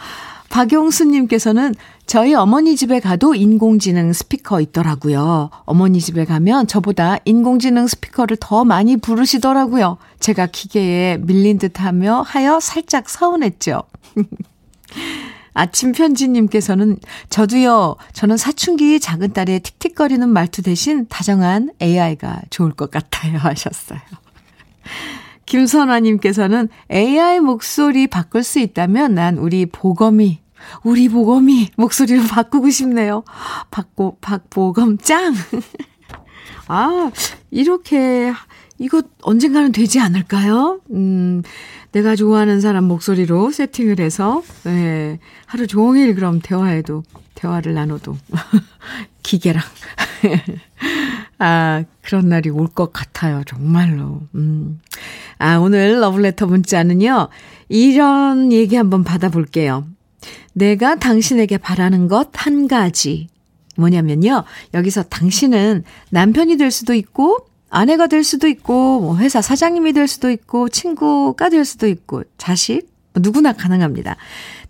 박용수님께서는 0.50 1.74
저희 2.06 2.34
어머니 2.34 2.76
집에 2.76 3.00
가도 3.00 3.34
인공지능 3.34 4.14
스피커 4.14 4.62
있더라고요. 4.62 5.50
어머니 5.66 6.00
집에 6.00 6.26
가면 6.26 6.68
저보다 6.68 7.18
인공지능 7.26 7.88
스피커를 7.88 8.38
더 8.40 8.66
많이 8.66 8.98
부르시더라고요. 8.98 9.98
제가 10.20 10.48
기계에 10.48 11.18
밀린 11.18 11.58
듯 11.58 11.80
하며 11.80 12.22
하여 12.22 12.60
살짝 12.60 13.10
서운했죠. 13.10 13.84
아침 15.60 15.92
편지님께서는 15.92 17.00
저도요, 17.30 17.98
저는 18.14 18.38
사춘기 18.38 18.98
작은 18.98 19.34
딸의 19.34 19.60
틱틱거리는 19.60 20.30
말투 20.30 20.62
대신 20.62 21.06
다정한 21.10 21.72
AI가 21.82 22.44
좋을 22.50 22.72
것 22.72 22.90
같아요 22.90 23.38
하셨어요. 23.44 24.00
김선화님께서는 25.46 26.70
AI 26.90 27.42
목소리 27.42 28.08
바꿀 28.08 28.44
수 28.44 28.60
있다면 28.60 29.16
난 29.16 29.38
우리 29.38 29.66
보검이, 29.66 30.40
우리 30.84 31.10
보검이 31.10 31.72
목소리로 31.76 32.24
바꾸고 32.28 32.70
싶네요. 32.70 33.26
박보, 33.70 34.20
박보검 34.22 34.98
짱! 35.00 35.34
아, 36.70 37.12
이렇게, 37.52 38.32
이거 38.80 39.02
언젠가는 39.22 39.72
되지 39.72 40.00
않을까요? 40.00 40.80
음, 40.92 41.44
내가 41.92 42.16
좋아하는 42.16 42.62
사람 42.62 42.86
목소리로 42.86 43.52
세팅을 43.52 44.00
해서, 44.00 44.42
네, 44.64 45.20
하루 45.46 45.68
종일 45.68 46.16
그럼 46.16 46.40
대화해도, 46.42 47.04
대화를 47.36 47.74
나눠도, 47.74 48.16
기계랑. 49.24 49.62
아, 51.40 51.84
그런 52.02 52.30
날이 52.30 52.50
올 52.50 52.68
것 52.68 52.92
같아요. 52.94 53.44
정말로. 53.46 54.22
음. 54.36 54.80
아, 55.38 55.58
오늘 55.58 56.00
러블레터 56.02 56.48
문자는요, 56.48 57.28
이런 57.70 58.52
얘기 58.52 58.76
한번 58.76 59.04
받아볼게요. 59.04 59.86
내가 60.54 60.96
당신에게 60.96 61.58
바라는 61.58 62.08
것 62.08 62.30
한 62.34 62.68
가지. 62.68 63.28
뭐냐면요, 63.78 64.44
여기서 64.74 65.04
당신은 65.04 65.84
남편이 66.12 66.58
될 66.58 66.72
수도 66.72 66.94
있고, 66.94 67.46
아내가 67.70 68.08
될 68.08 68.24
수도 68.24 68.48
있고, 68.48 69.00
뭐 69.00 69.18
회사 69.18 69.42
사장님이 69.42 69.94
될 69.94 70.08
수도 70.08 70.30
있고, 70.30 70.70
친구가 70.70 71.50
될 71.50 71.66
수도 71.66 71.88
있고, 71.88 72.24
자식, 72.38 72.90
뭐 73.14 73.22
누구나 73.22 73.54
가능합니다. 73.54 74.16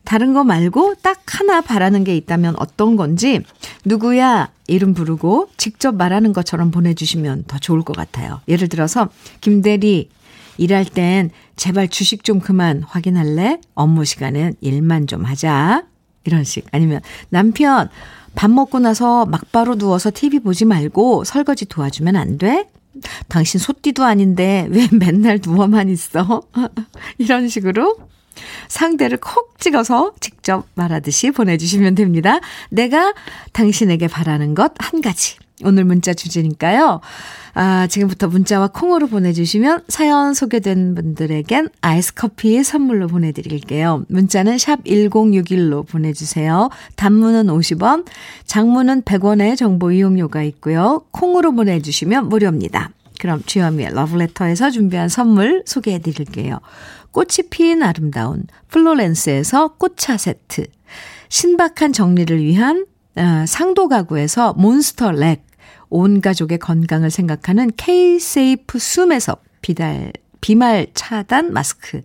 다른 0.04 0.34
거 0.34 0.44
말고 0.44 0.96
딱 1.02 1.22
하나 1.28 1.62
바라는 1.62 2.04
게 2.04 2.16
있다면 2.18 2.56
어떤 2.58 2.96
건지, 2.96 3.42
누구야, 3.86 4.50
이름 4.68 4.94
부르고 4.94 5.50
직접 5.58 5.96
말하는 5.96 6.34
것처럼 6.34 6.72
보내주시면 6.72 7.46
더 7.48 7.58
좋을 7.60 7.84
것 7.84 7.96
같아요. 7.96 8.42
예를 8.48 8.70
들어서, 8.70 9.10
김대리, 9.42 10.10
일할 10.58 10.84
땐 10.84 11.30
제발 11.56 11.88
주식 11.88 12.24
좀 12.24 12.40
그만 12.40 12.84
확인할래? 12.84 13.62
업무 13.76 14.04
시간엔 14.04 14.56
일만 14.62 15.08
좀 15.08 15.24
하자. 15.24 15.84
이런 16.26 16.44
식. 16.44 16.66
아니면 16.72 17.02
남편, 17.30 17.90
밥 18.36 18.52
먹고 18.52 18.80
나서 18.80 19.26
막바로 19.26 19.76
누워서 19.76 20.12
TV 20.14 20.40
보지 20.40 20.66
말고 20.66 21.24
설거지 21.24 21.66
도와주면 21.66 22.16
안 22.16 22.38
돼? 22.38 22.68
당신 23.28 23.60
소띠도 23.60 24.04
아닌데 24.04 24.68
왜 24.70 24.88
맨날 24.92 25.40
누워만 25.44 25.90
있어? 25.90 26.42
이런 27.18 27.48
식으로 27.50 27.98
상대를 28.68 29.18
콕 29.18 29.60
찍어서 29.60 30.14
직접 30.20 30.66
말하듯이 30.76 31.32
보내주시면 31.32 31.96
됩니다. 31.96 32.40
내가 32.70 33.14
당신에게 33.54 34.08
바라는 34.08 34.56
것 34.56 34.74
한 34.80 35.02
가지. 35.02 35.38
오늘 35.64 35.86
문자 35.86 36.14
주제니까요. 36.14 37.02
아, 37.54 37.88
지금부터 37.88 38.28
문자와 38.28 38.68
콩으로 38.68 39.08
보내주시면 39.08 39.84
사연 39.88 40.34
소개된 40.34 40.96
분들에겐 40.96 41.70
아이스 41.82 42.14
커피 42.14 42.64
선물로 42.64 43.08
보내드릴게요. 43.08 44.06
문자는 44.08 44.58
샵 44.58 44.84
1061로 44.84 45.88
보내주세요. 45.88 46.70
단문은 46.96 47.48
50원, 47.48 48.06
장문은 48.46 49.02
100원의 49.04 49.58
정보 49.58 49.92
이용료가 49.92 50.44
있고요. 50.44 51.04
콩으로 51.12 51.54
보내주시면 51.54 52.30
무료입니다. 52.30 52.92
그럼 53.20 53.44
주현미의 53.46 53.94
러브레터에서 53.94 54.72
준비한 54.72 55.10
선물 55.10 55.64
소개해 55.66 56.00
드릴게요. 56.00 56.60
꽃이 57.12 57.50
핀 57.50 57.84
아름다운 57.84 58.46
플로렌스에서 58.70 59.76
꽃차 59.76 60.18
세트. 60.18 60.66
신박한 61.28 61.94
정리를 61.94 62.42
위한 62.42 62.86
어, 63.16 63.46
상도 63.46 63.88
가구에서 63.88 64.54
몬스터 64.54 65.12
렉. 65.12 65.49
온 65.90 66.22
가족의 66.22 66.60
건강을 66.60 67.12
생각하는 67.12 67.72
K-세이프 67.76 68.80
숨에서 68.80 69.38
비달, 69.62 70.14
비말 70.42 70.88
차단 70.94 71.54
마스크. 71.54 72.02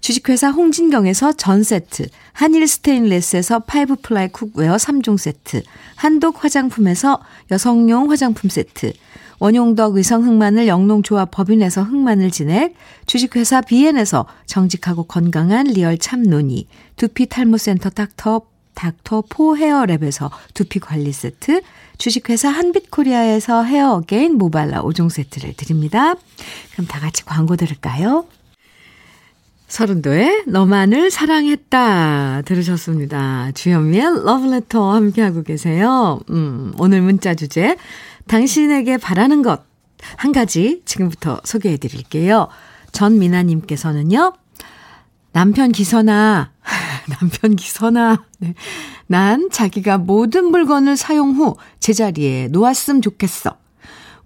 주식회사 0.00 0.50
홍진경에서 0.50 1.34
전 1.34 1.62
세트, 1.62 2.08
한일 2.32 2.66
스테인레스에서 2.66 3.60
five 3.60 3.96
ply 4.02 4.28
cookware 4.28 4.76
3종 4.76 5.18
세트, 5.18 5.62
한독 5.96 6.42
화장품에서 6.42 7.20
여성용 7.50 8.10
화장품 8.10 8.48
세트, 8.48 8.92
원용덕 9.40 9.96
의성 9.96 10.24
흑마늘 10.26 10.68
영농조합 10.68 11.30
법인에서 11.30 11.82
흑마늘 11.82 12.30
진액, 12.30 12.74
주식회사 13.06 13.60
비엔에서 13.60 14.26
정직하고 14.46 15.04
건강한 15.04 15.66
real 15.66 15.98
참노니, 15.98 16.66
두피 16.96 17.26
탈모센터 17.26 17.90
닥터, 17.90 18.42
닥터 18.80 19.22
포 19.28 19.56
헤어랩에서 19.56 20.30
두피 20.54 20.78
관리 20.80 21.12
세트, 21.12 21.62
주식회사 21.98 22.48
한빛코리아에서 22.48 23.64
헤어 23.64 23.92
어게인 23.94 24.38
모발라 24.38 24.82
5종 24.82 25.10
세트를 25.10 25.54
드립니다. 25.54 26.14
그럼 26.72 26.86
다 26.88 26.98
같이 26.98 27.24
광고 27.24 27.56
들을까요? 27.56 28.24
설운도의 29.68 30.44
너만을 30.48 31.10
사랑했다 31.10 32.42
들으셨습니다. 32.42 33.52
주현미의 33.54 34.24
러브레터 34.24 34.94
함께하고 34.94 35.42
계세요. 35.42 36.20
음, 36.30 36.72
오늘 36.78 37.02
문자 37.02 37.34
주제 37.34 37.76
당신에게 38.26 38.96
바라는 38.96 39.42
것 39.42 39.70
한 40.16 40.32
가지 40.32 40.82
지금부터 40.84 41.40
소개해 41.44 41.76
드릴게요. 41.76 42.48
전미나님께서는요. 42.92 44.32
남편 45.32 45.70
기선아, 45.72 46.50
남편 47.20 47.56
기선아, 47.56 48.24
네. 48.38 48.54
난 49.06 49.48
자기가 49.50 49.98
모든 49.98 50.46
물건을 50.46 50.96
사용 50.96 51.32
후 51.32 51.56
제자리에 51.80 52.48
놓았으면 52.48 53.02
좋겠어. 53.02 53.56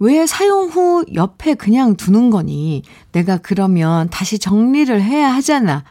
왜 0.01 0.27
사용 0.27 0.69
후 0.69 1.05
옆에 1.15 1.55
그냥 1.55 1.97
두는 1.97 2.31
거니? 2.31 2.83
내가 3.13 3.37
그러면 3.39 4.11
다시 4.11 4.39
정리를 4.39 5.01
해야 5.01 5.33
하잖아. 5.35 5.85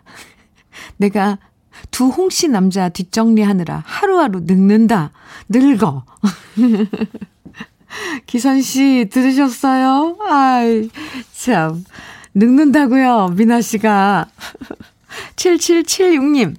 내가 0.98 1.38
두 1.90 2.08
홍씨 2.08 2.48
남자 2.48 2.90
뒷정리하느라 2.90 3.84
하루하루 3.86 4.42
늙는다. 4.42 5.12
늙어. 5.50 6.04
기선 8.26 8.62
씨 8.62 9.08
들으셨어요? 9.12 10.18
아이, 10.28 10.90
참. 11.34 11.84
늙는다고요, 12.36 13.30
미나 13.36 13.62
씨가. 13.62 14.28
7776님. 15.36 16.56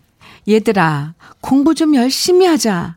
얘들아, 0.48 1.14
공부 1.40 1.74
좀 1.74 1.94
열심히 1.94 2.46
하자. 2.46 2.96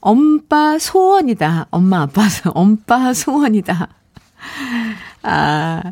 엄빠 0.00 0.78
소원이다. 0.78 1.66
엄마, 1.70 2.02
아빠, 2.02 2.22
엄빠 2.54 3.12
소원이다. 3.12 3.88
아, 5.22 5.82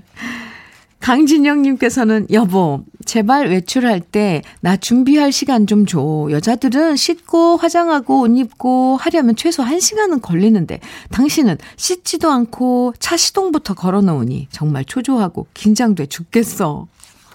강진영님께서는 1.00 2.26
여보, 2.32 2.84
제발 3.04 3.48
외출할 3.48 4.00
때 4.00 4.42
나 4.60 4.76
준비할 4.76 5.30
시간 5.30 5.66
좀 5.66 5.86
줘. 5.86 6.26
여자들은 6.30 6.96
씻고 6.96 7.56
화장하고 7.58 8.20
옷 8.22 8.36
입고 8.36 8.96
하려면 8.96 9.36
최소 9.36 9.62
1시간은 9.64 10.20
걸리는데 10.22 10.80
당신은 11.10 11.58
씻지도 11.76 12.30
않고 12.30 12.94
차 12.98 13.16
시동부터 13.16 13.74
걸어 13.74 14.00
놓으니 14.00 14.48
정말 14.50 14.84
초조하고 14.84 15.46
긴장돼 15.54 16.06
죽겠어. 16.06 16.88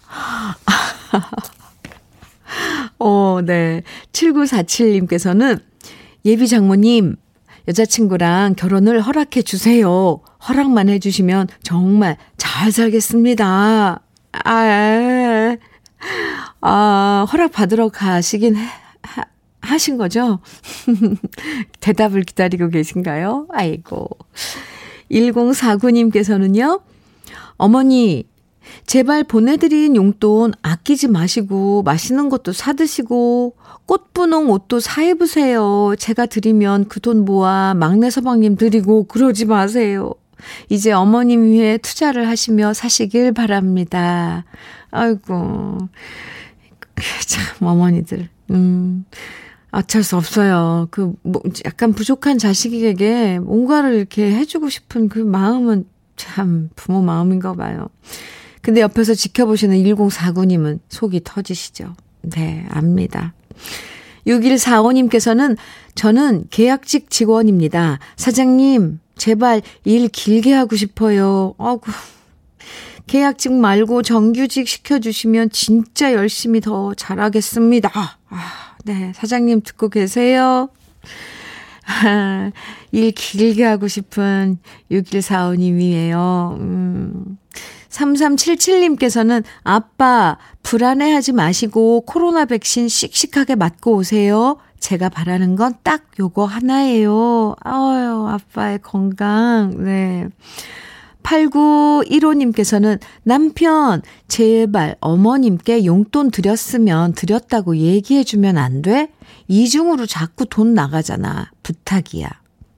어, 2.99 3.39
네. 3.43 3.83
7947님께서는 4.13 5.61
예비 6.25 6.47
장모님, 6.47 7.15
여자친구랑 7.67 8.55
결혼을 8.55 9.01
허락해 9.01 9.41
주세요. 9.41 10.21
허락만 10.47 10.89
해주시면 10.89 11.47
정말 11.63 12.17
잘 12.37 12.71
살겠습니다. 12.71 14.01
아, 14.43 15.57
아, 16.61 17.25
허락 17.31 17.51
받으러 17.51 17.89
가시긴 17.89 18.55
하, 18.55 19.23
하신 19.61 19.97
거죠? 19.97 20.39
대답을 21.79 22.23
기다리고 22.23 22.69
계신가요? 22.69 23.47
아이고. 23.51 24.09
1049님께서는요, 25.11 26.81
어머니, 27.57 28.25
제발 28.85 29.23
보내드린 29.23 29.95
용돈 29.95 30.53
아끼지 30.61 31.07
마시고, 31.09 31.83
맛있는 31.83 32.29
것도 32.29 32.53
사드시고, 32.53 33.55
꽃분홍 33.85 34.49
옷도 34.51 34.79
사입으세요. 34.79 35.95
제가 35.97 36.25
드리면 36.27 36.87
그 36.87 37.01
돈 37.01 37.25
모아 37.25 37.73
막내 37.73 38.09
서방님 38.09 38.55
드리고 38.55 39.05
그러지 39.05 39.45
마세요. 39.45 40.13
이제 40.69 40.91
어머님 40.91 41.45
위해 41.45 41.77
투자를 41.77 42.27
하시며 42.27 42.73
사시길 42.73 43.33
바랍니다. 43.33 44.45
아이고. 44.91 45.77
참, 47.27 47.67
어머니들. 47.67 48.29
음. 48.51 49.05
어쩔 49.71 50.03
수 50.03 50.17
없어요. 50.17 50.87
그, 50.91 51.13
뭐, 51.23 51.41
약간 51.65 51.93
부족한 51.93 52.37
자식에게 52.37 53.39
뭔가를 53.39 53.93
이렇게 53.95 54.31
해주고 54.35 54.69
싶은 54.69 55.07
그 55.09 55.19
마음은 55.19 55.85
참 56.17 56.69
부모 56.75 57.01
마음인가 57.01 57.53
봐요. 57.53 57.87
근데 58.61 58.81
옆에서 58.81 59.13
지켜보시는 59.13 59.77
1049님은 59.77 60.79
속이 60.89 61.21
터지시죠. 61.23 61.95
네, 62.21 62.65
압니다. 62.69 63.33
6145님께서는 64.27 65.57
저는 65.95 66.45
계약직 66.49 67.09
직원입니다. 67.09 67.99
사장님, 68.15 68.99
제발 69.17 69.61
일 69.83 70.07
길게 70.07 70.53
하고 70.53 70.75
싶어요. 70.75 71.55
아구. 71.57 71.91
계약직 73.07 73.51
말고 73.51 74.03
정규직 74.03 74.67
시켜주시면 74.67 75.49
진짜 75.49 76.13
열심히 76.13 76.61
더 76.61 76.93
잘하겠습니다. 76.93 77.91
아, 77.93 78.15
네. 78.85 79.11
사장님 79.15 79.61
듣고 79.63 79.89
계세요? 79.89 80.69
아, 81.85 82.51
일 82.91 83.11
길게 83.11 83.63
하고 83.63 83.87
싶은 83.87 84.59
6145님이에요. 84.91 86.59
음. 86.59 87.37
3377님께서는 87.91 89.43
아빠 89.63 90.37
불안해하지 90.63 91.33
마시고 91.33 92.01
코로나 92.01 92.45
백신 92.45 92.87
씩씩하게 92.87 93.55
맞고 93.55 93.95
오세요. 93.95 94.57
제가 94.79 95.09
바라는 95.09 95.55
건 95.55 95.75
딱 95.83 96.03
요거 96.19 96.45
하나예요. 96.45 97.55
아유, 97.63 98.27
아빠의 98.27 98.79
건강. 98.81 99.75
네. 99.83 100.27
8915님께서는 101.23 102.99
남편, 103.23 104.01
제발 104.27 104.95
어머님께 105.01 105.85
용돈 105.85 106.31
드렸으면 106.31 107.13
드렸다고 107.13 107.77
얘기해주면 107.77 108.57
안 108.57 108.81
돼? 108.81 109.11
이중으로 109.47 110.07
자꾸 110.07 110.45
돈 110.45 110.73
나가잖아. 110.73 111.51
부탁이야. 111.61 112.27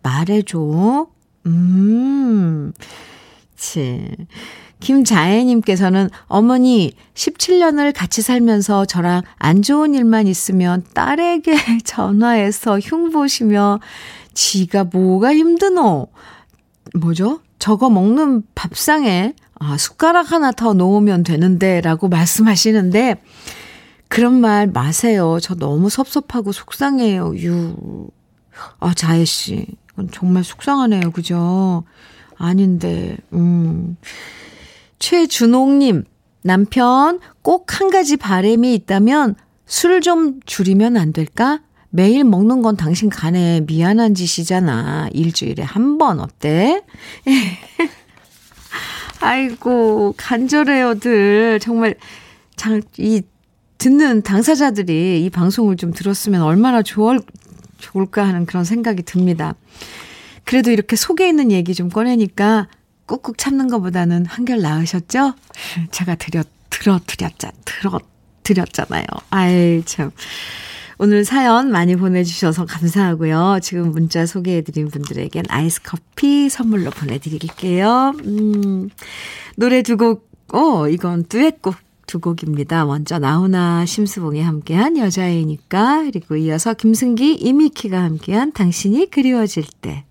말해줘. 0.02 1.08
음, 1.46 2.74
치. 3.56 4.10
김자애님께서는 4.84 6.10
어머니 6.26 6.92
17년을 7.14 7.94
같이 7.96 8.22
살면서 8.22 8.86
저랑 8.86 9.24
안 9.38 9.62
좋은 9.62 9.96
일만 9.96 10.28
있으면 10.28 10.84
딸에게 10.94 11.56
전화해서 11.86 12.80
흉보시며 12.80 13.80
지가 14.34 14.86
뭐가 14.86 15.34
힘드노? 15.34 16.08
뭐죠? 16.96 17.40
저거 17.60 17.90
먹는 17.90 18.44
밥상에 18.56 19.34
아, 19.58 19.78
숟가락 19.78 20.34
하나 20.34 20.52
더 20.52 20.74
놓으면 20.74 21.24
되는데 21.24 21.80
라고 21.80 22.10
말씀하시는데 22.10 23.22
그런 24.10 24.34
말 24.34 24.68
마세요. 24.68 25.38
저 25.42 25.56
너무 25.56 25.90
섭섭하고 25.90 26.52
속상해요. 26.52 27.34
유. 27.38 28.10
아, 28.80 28.94
자애 28.94 29.24
씨. 29.24 29.66
정말 30.12 30.44
속상하네요. 30.44 31.12
그죠? 31.12 31.84
아닌데, 32.38 33.16
음. 33.32 33.96
최준옥님, 35.04 36.06
남편 36.44 37.20
꼭 37.42 37.66
한 37.74 37.90
가지 37.90 38.16
바램이 38.16 38.74
있다면 38.74 39.36
술 39.66 40.00
좀 40.00 40.40
줄이면 40.46 40.96
안 40.96 41.12
될까? 41.12 41.60
매일 41.90 42.24
먹는 42.24 42.62
건 42.62 42.78
당신 42.78 43.10
간에 43.10 43.60
미안한 43.68 44.16
짓이잖아. 44.16 45.10
일주일에 45.12 45.62
한 45.62 45.98
번 45.98 46.22
어때? 46.22 46.84
아이고, 49.20 50.14
간절해요들. 50.16 51.60
정말, 51.60 51.96
장, 52.56 52.82
이, 52.98 53.24
듣는 53.80 54.22
당사자들이 54.22 55.26
이 55.26 55.30
방송을 55.30 55.76
좀 55.76 55.92
들었으면 55.92 56.44
얼마나 56.44 56.82
좋을, 56.82 57.20
좋을까 57.78 58.26
하는 58.26 58.46
그런 58.46 58.64
생각이 58.64 59.04
듭니다. 59.04 59.56
그래도 60.46 60.72
이렇게 60.72 60.96
속에 60.96 61.28
있는 61.28 61.52
얘기 61.52 61.74
좀 61.76 61.90
꺼내니까 61.90 62.70
꾹꾹 63.14 63.36
참는 63.38 63.68
것보다는 63.68 64.26
한결 64.26 64.62
나으셨죠? 64.62 65.34
제가 65.92 66.16
드려, 66.16 66.44
들어, 66.70 67.00
드렸자, 67.06 67.52
들어, 67.64 68.00
드렸잖아요. 68.42 69.06
아이, 69.30 69.84
참. 69.86 70.12
오늘 70.98 71.26
사연 71.26 71.72
많이 71.72 71.96
보내주셔서 71.96 72.66
감사하고요. 72.66 73.60
지금 73.62 73.92
문자 73.92 74.26
소개해드린 74.26 74.90
분들에겐 74.90 75.46
아이스 75.50 75.82
커피 75.84 76.50
선물로 76.50 76.92
보내드릴게요. 76.92 78.14
음, 78.26 78.90
노래 79.58 79.82
두 79.82 79.98
곡, 79.98 80.28
어, 80.52 80.88
이건 80.88 81.26
듀엣곡 81.26 81.76
두 82.08 82.20
곡입니다. 82.20 82.86
먼저 82.86 83.20
나훈아 83.20 83.86
심수봉이 83.86 84.42
함께한 84.42 84.98
여자애니까 84.98 86.04
그리고 86.04 86.36
이어서 86.36 86.74
김승기 86.74 87.36
이미키가 87.36 88.02
함께한 88.02 88.54
당신이 88.54 89.10
그리워질 89.10 89.66
때 89.82 90.06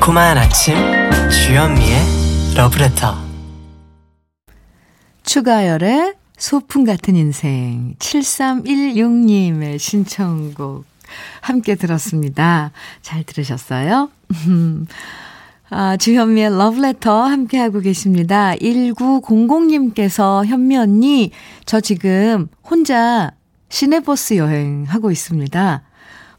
달콤한 0.00 0.38
아침 0.38 0.74
주현미의 1.30 1.98
러브레터 2.56 3.14
추가열의 5.24 6.14
소풍 6.38 6.84
같은 6.84 7.16
인생 7.16 7.94
7316님의 7.98 9.78
신청곡 9.78 10.86
함께 11.42 11.74
들었습니다. 11.74 12.72
잘 13.02 13.24
들으셨어요? 13.24 14.10
아, 15.68 15.96
주현미의 15.98 16.56
러브레터 16.56 17.22
함께하고 17.22 17.80
계십니다. 17.80 18.54
1900님께서 18.54 20.46
현미 20.46 20.78
언니, 20.78 21.30
저 21.66 21.80
지금 21.80 22.48
혼자 22.64 23.32
시내버스 23.68 24.38
여행하고 24.38 25.10
있습니다. 25.10 25.82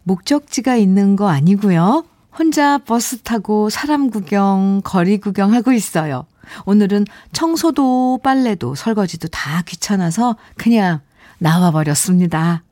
목적지가 0.04 0.76
있는 0.78 1.15
거 1.15 1.30
아니고요. 1.30 2.06
혼자 2.38 2.78
버스 2.78 3.20
타고 3.20 3.70
사람 3.70 4.10
구경, 4.10 4.82
거리 4.84 5.20
구경하고 5.20 5.72
있어요. 5.74 6.26
오늘은 6.65 7.06
청소도 7.32 8.20
빨래도 8.24 8.76
설거지도 8.76 9.28
다 9.30 9.62
귀찮아서 9.65 10.36
그냥 10.58 11.00
나와버렸습니다. 11.39 12.63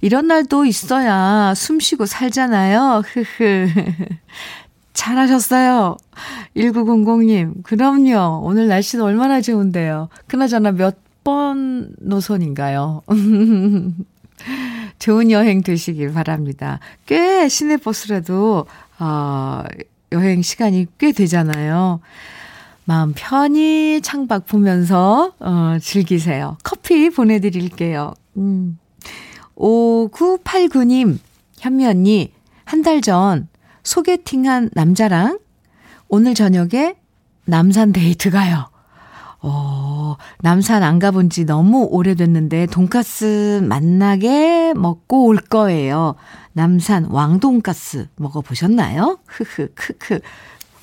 이런 0.00 0.26
날도 0.26 0.64
있어야 0.64 1.52
숨 1.54 1.80
쉬고 1.80 2.06
살잖아요. 2.06 3.02
흐흐. 3.06 3.68
잘하셨어요. 4.94 5.98
1900님. 6.56 7.62
그럼요. 7.62 8.40
오늘 8.42 8.68
날씨는 8.68 9.04
얼마나 9.04 9.40
좋은데요. 9.40 10.08
그나저나 10.26 10.72
몇 10.72 11.06
번 11.26 11.88
노선인가요? 11.98 13.02
좋은 15.00 15.30
여행 15.32 15.60
되시길 15.64 16.12
바랍니다. 16.12 16.78
꽤 17.04 17.48
시내버스라도, 17.48 18.66
어, 18.98 19.62
여행 20.12 20.42
시간이 20.42 20.86
꽤 20.98 21.12
되잖아요. 21.12 22.00
마음 22.84 23.12
편히 23.16 24.00
창밖 24.00 24.46
보면서, 24.46 25.32
어, 25.40 25.76
즐기세요. 25.80 26.56
커피 26.62 27.10
보내드릴게요. 27.10 28.14
음. 28.36 28.78
5989님, 29.56 31.18
현미 31.58 31.86
언니, 31.86 32.32
한 32.64 32.82
달 32.82 33.00
전 33.00 33.48
소개팅한 33.84 34.70
남자랑 34.74 35.38
오늘 36.08 36.34
저녁에 36.34 36.94
남산 37.44 37.92
데이트 37.92 38.30
가요. 38.30 38.68
어, 39.48 40.16
남산 40.40 40.82
안 40.82 40.98
가본 40.98 41.30
지 41.30 41.44
너무 41.44 41.86
오래됐는데 41.88 42.66
돈가스 42.66 43.60
만나게 43.62 44.74
먹고 44.74 45.26
올 45.26 45.36
거예요. 45.36 46.16
남산 46.52 47.04
왕돈가스 47.04 48.08
먹어보셨나요? 48.16 49.20
흐흐, 49.26 49.68
크크. 49.74 50.18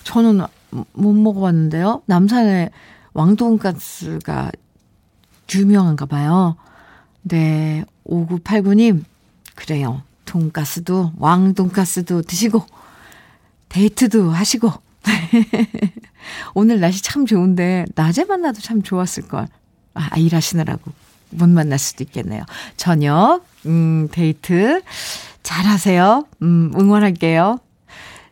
저는 0.06 0.45
못 0.93 1.13
먹어봤는데요. 1.13 2.04
남산에 2.06 2.69
왕돈가스가 3.13 4.52
유명한가 5.54 6.06
봐요. 6.06 6.56
네, 7.21 7.84
5989님, 8.06 9.04
그래요. 9.56 10.04
돈가스도, 10.23 11.12
왕돈가스도 11.17 12.21
드시고, 12.21 12.65
데이트도 13.67 14.32
하시고. 14.32 14.71
오늘 16.53 16.79
날씨 16.79 17.01
참 17.01 17.25
좋은데, 17.25 17.86
낮에 17.95 18.25
만나도 18.25 18.62
참 18.62 18.81
좋았을 18.81 19.27
걸. 19.27 19.47
아, 19.93 20.09
일하시느라고 20.17 20.91
못 21.31 21.49
만날 21.49 21.79
수도 21.79 22.03
있겠네요. 22.03 22.43
저녁, 22.77 23.41
음, 23.65 24.07
데이트 24.12 24.81
잘 25.43 25.65
하세요. 25.65 26.25
음, 26.41 26.71
응원할게요. 26.77 27.59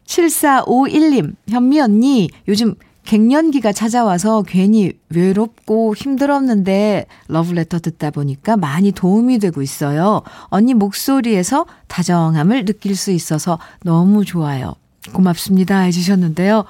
7451님, 0.06 1.36
현미 1.50 1.80
언니, 1.80 2.30
요즘 2.48 2.76
갱년기가 3.06 3.74
찾아와서 3.74 4.44
괜히 4.44 4.94
외롭고 5.10 5.96
힘들었는데 5.96 7.08
러브레터 7.28 7.80
듣다 7.80 8.12
보니까 8.12 8.58
많이 8.58 8.92
도움이 8.92 9.40
되고 9.40 9.62
있어요. 9.62 10.22
언니 10.46 10.74
목소리에서 10.74 11.66
다정함을 11.88 12.66
느낄 12.66 12.96
수 12.96 13.12
있어서 13.12 13.60
너무 13.84 14.24
좋아요. 14.24 14.76
고맙습니다 15.14 15.80
해주셨는데요. 15.80 16.66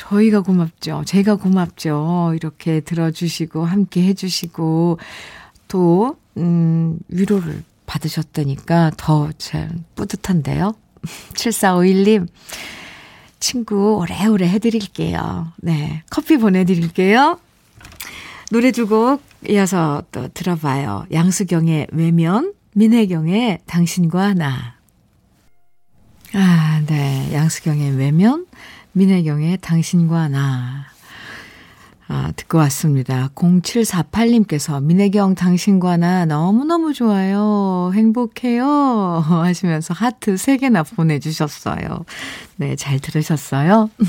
저희가 0.00 0.40
고맙죠. 0.40 1.02
제가 1.06 1.36
고맙죠. 1.36 2.32
이렇게 2.34 2.80
들어주시고 2.80 3.64
함께 3.64 4.02
해주시고 4.04 4.98
또 5.68 6.16
음, 6.38 6.98
위로를 7.08 7.62
받으셨다니까 7.86 8.92
더 8.96 9.30
참 9.36 9.84
뿌듯한데요. 9.96 10.74
7451님 11.34 12.28
친구 13.40 13.96
오래오래 13.98 14.48
해드릴게요. 14.48 15.52
네. 15.58 16.02
커피 16.10 16.36
보내드릴게요. 16.38 17.38
노래 18.50 18.70
두 18.72 18.86
곡 18.86 19.22
이어서 19.48 20.02
또 20.12 20.28
들어봐요. 20.28 21.06
양수경의 21.12 21.88
외면, 21.92 22.52
민혜경의 22.74 23.60
당신과 23.66 24.34
나. 24.34 24.74
아, 26.34 26.82
네. 26.86 27.30
양수경의 27.32 27.96
외면, 27.96 28.46
민혜경의 28.92 29.58
당신과 29.60 30.28
나. 30.28 30.90
아, 32.12 32.32
듣고 32.34 32.58
왔습니다. 32.58 33.28
0748님께서 33.36 34.82
민혜경 34.82 35.36
당신과 35.36 35.96
나 35.96 36.24
너무너무 36.24 36.92
좋아요. 36.92 37.92
행복해요. 37.94 38.66
하시면서 39.24 39.94
하트 39.94 40.34
3개나 40.34 40.84
보내주셨어요. 40.84 42.04
네, 42.56 42.74
잘 42.74 42.98
들으셨어요? 42.98 43.90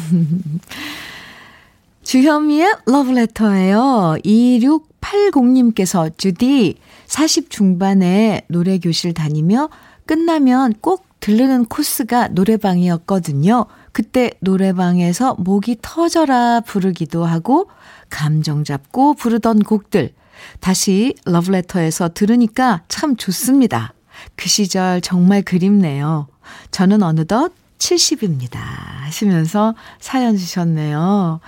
주현미의 2.02 2.74
러브레터예요. 2.88 4.16
2680님께서 4.26 6.18
주디 6.18 6.78
40 7.06 7.52
중반에 7.52 8.42
노래교실 8.48 9.14
다니며 9.14 9.70
끝나면 10.08 10.74
꼭 10.82 11.06
들르는 11.20 11.66
코스가 11.66 12.30
노래방이었거든요. 12.30 13.68
그때 13.92 14.32
노래방에서 14.40 15.36
목이 15.36 15.78
터져라 15.82 16.62
부르기도 16.62 17.26
하고 17.26 17.70
감정 18.10 18.64
잡고 18.64 19.16
부르던 19.16 19.60
곡들 19.60 20.14
다시 20.60 21.16
러브레터에서 21.26 22.10
들으니까 22.14 22.84
참 22.88 23.16
좋습니다. 23.16 23.94
그 24.36 24.48
시절 24.50 25.02
정말 25.02 25.42
그립네요. 25.42 26.28
저는 26.72 27.04
어느덧 27.04 27.54
70입니다. 27.78 28.58
하시면서 29.04 29.76
사연 30.00 30.38
주셨네요. 30.38 31.40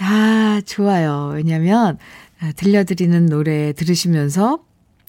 아, 0.00 0.60
좋아요. 0.66 1.32
왜냐면 1.34 1.98
들려드리는 2.56 3.26
노래 3.26 3.72
들으시면서 3.72 4.60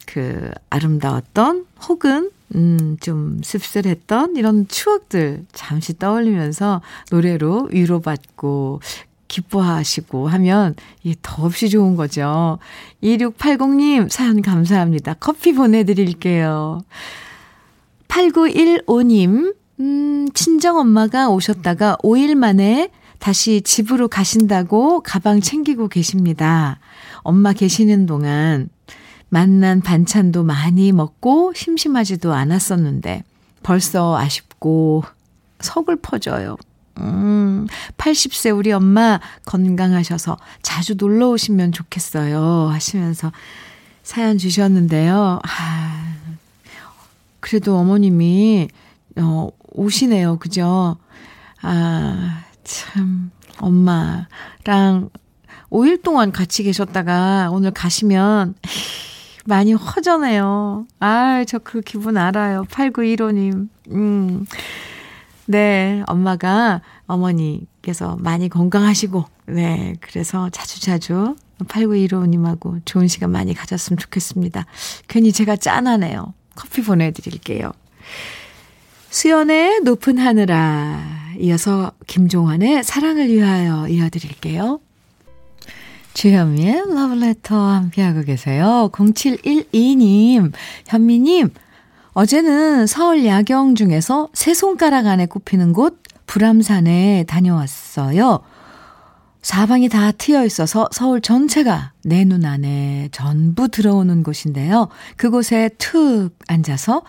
그 0.05 0.51
아름다웠던 0.69 1.65
혹은 1.87 2.31
음, 2.53 2.97
좀 3.01 3.39
씁쓸했던 3.43 4.35
이런 4.35 4.67
추억들 4.67 5.45
잠시 5.51 5.97
떠올리면서 5.97 6.81
노래로 7.11 7.69
위로받고 7.71 8.81
기뻐하시고 9.27 10.27
하면 10.27 10.75
이게 11.03 11.15
더없이 11.21 11.69
좋은 11.69 11.95
거죠. 11.95 12.59
2680님 13.03 14.09
사연 14.09 14.41
감사합니다. 14.41 15.15
커피 15.15 15.53
보내드릴게요. 15.53 16.81
8915님, 18.07 19.55
음, 19.79 20.27
친정엄마가 20.33 21.29
오셨다가 21.29 21.97
5일 22.03 22.35
만에 22.35 22.91
다시 23.19 23.61
집으로 23.61 24.07
가신다고 24.07 25.01
가방 25.01 25.41
챙기고 25.41 25.87
계십니다. 25.87 26.79
엄마 27.23 27.53
계시는 27.53 28.05
동안 28.05 28.69
만난 29.35 29.81
반찬도 29.81 30.45
많이 30.45 30.93
먹고 30.93 31.51
심심하지도 31.53 32.33
않았었는데 32.33 33.25
벌써 33.63 34.17
아쉽고 34.17 35.03
서글퍼져요. 35.59 36.55
음, 36.99 37.67
80세 37.97 38.57
우리 38.57 38.71
엄마 38.71 39.19
건강하셔서 39.43 40.37
자주 40.61 40.95
놀러 40.95 41.31
오시면 41.31 41.73
좋겠어요. 41.73 42.69
하시면서 42.69 43.33
사연 44.03 44.37
주셨는데요. 44.37 45.41
아, 45.43 46.15
그래도 47.41 47.77
어머님이, 47.77 48.69
어, 49.17 49.49
오시네요. 49.73 50.39
그죠? 50.39 50.95
아, 51.61 52.45
참, 52.63 53.31
엄마랑 53.57 55.09
5일 55.69 56.01
동안 56.03 56.31
같이 56.31 56.63
계셨다가 56.63 57.49
오늘 57.51 57.71
가시면 57.71 58.55
많이 59.45 59.73
허전해요. 59.73 60.87
아, 60.99 61.43
저 61.45 61.59
그 61.59 61.81
기분 61.81 62.17
알아요. 62.17 62.63
8915님. 62.69 63.69
음. 63.91 64.45
네, 65.47 66.03
엄마가 66.07 66.81
어머니께서 67.05 68.17
많이 68.19 68.49
건강하시고, 68.49 69.25
네, 69.47 69.93
그래서 70.01 70.49
자주자주 70.49 71.35
8915님하고 71.59 72.81
좋은 72.85 73.07
시간 73.07 73.31
많이 73.31 73.53
가졌으면 73.53 73.97
좋겠습니다. 73.97 74.65
괜히 75.07 75.31
제가 75.31 75.55
짠하네요. 75.55 76.33
커피 76.55 76.81
보내드릴게요. 76.81 77.71
수연의 79.11 79.81
높은 79.81 80.17
하늘아. 80.17 81.01
이어서 81.39 81.91
김종환의 82.07 82.83
사랑을 82.83 83.27
위하여 83.27 83.87
이어드릴게요. 83.87 84.79
주현미의 86.15 86.83
러브레터 86.95 87.55
함께하고 87.55 88.21
계세요. 88.23 88.89
0712님, 88.93 90.53
현미님, 90.87 91.49
어제는 92.13 92.87
서울 92.87 93.25
야경 93.25 93.75
중에서 93.75 94.29
세 94.33 94.53
손가락 94.53 95.07
안에 95.07 95.25
꼽히는 95.25 95.73
곳 95.73 96.01
불암산에 96.25 97.25
다녀왔어요. 97.27 98.39
사방이 99.41 99.89
다 99.89 100.11
트여 100.13 100.45
있어서 100.45 100.87
서울 100.93 101.19
전체가 101.21 101.91
내 102.05 102.23
눈 102.23 102.45
안에 102.45 103.09
전부 103.11 103.67
들어오는 103.67 104.23
곳인데요. 104.23 104.87
그곳에 105.17 105.69
툭 105.77 106.29
앉아서 106.47 107.03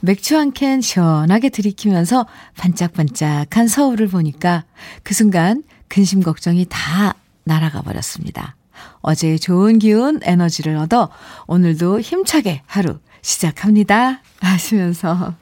맥주 0.00 0.36
한 0.36 0.52
캔 0.52 0.82
시원하게 0.82 1.48
들이키면서 1.48 2.26
반짝반짝한 2.58 3.66
서울을 3.66 4.08
보니까 4.08 4.64
그 5.02 5.14
순간 5.14 5.62
근심 5.88 6.22
걱정이 6.22 6.66
다 6.68 7.14
날아가 7.44 7.82
버렸습니다. 7.82 8.56
어제의 9.00 9.38
좋은 9.38 9.78
기운, 9.78 10.20
에너지를 10.22 10.76
얻어 10.76 11.10
오늘도 11.46 12.00
힘차게 12.00 12.62
하루 12.66 12.98
시작합니다. 13.20 14.22
하시면서 14.40 15.34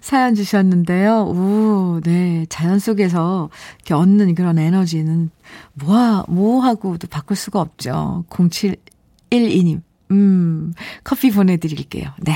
사연 0.00 0.34
주셨는데요. 0.34 1.24
우, 1.24 2.00
네. 2.02 2.46
자연 2.48 2.78
속에서 2.78 3.50
이렇게 3.76 3.94
얻는 3.94 4.34
그런 4.34 4.58
에너지는 4.58 5.30
뭐하, 5.74 6.24
뭐하고도 6.28 7.08
바꿀 7.08 7.36
수가 7.36 7.60
없죠. 7.60 8.24
0712님. 8.30 9.82
음, 10.10 10.72
커피 11.04 11.30
보내드릴게요. 11.30 12.10
네. 12.20 12.34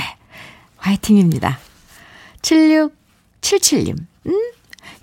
화이팅입니다. 0.77 1.57
7677님. 2.41 3.97
음, 4.27 4.51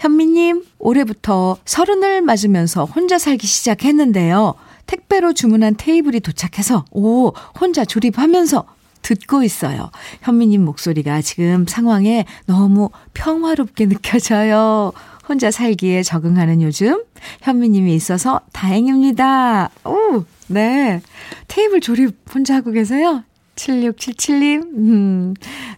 현미님, 0.00 0.64
올해부터 0.78 1.58
서른을 1.66 2.22
맞으면서 2.22 2.86
혼자 2.86 3.18
살기 3.18 3.46
시작했는데요. 3.46 4.54
택배로 4.86 5.34
주문한 5.34 5.74
테이블이 5.76 6.20
도착해서, 6.20 6.86
오, 6.90 7.32
혼자 7.60 7.84
조립하면서 7.84 8.64
듣고 9.02 9.42
있어요. 9.42 9.90
현미님 10.22 10.64
목소리가 10.64 11.20
지금 11.20 11.66
상황에 11.68 12.24
너무 12.46 12.88
평화롭게 13.12 13.88
느껴져요. 13.88 14.92
혼자 15.28 15.50
살기에 15.50 16.02
적응하는 16.02 16.62
요즘 16.62 17.04
현미님이 17.42 17.94
있어서 17.94 18.40
다행입니다. 18.52 19.68
오, 19.84 20.24
네. 20.48 21.02
테이블 21.46 21.80
조립 21.80 22.16
혼자 22.34 22.56
하고 22.56 22.72
계세요? 22.72 23.22
7677님, 23.56 24.62
음, 24.62 25.34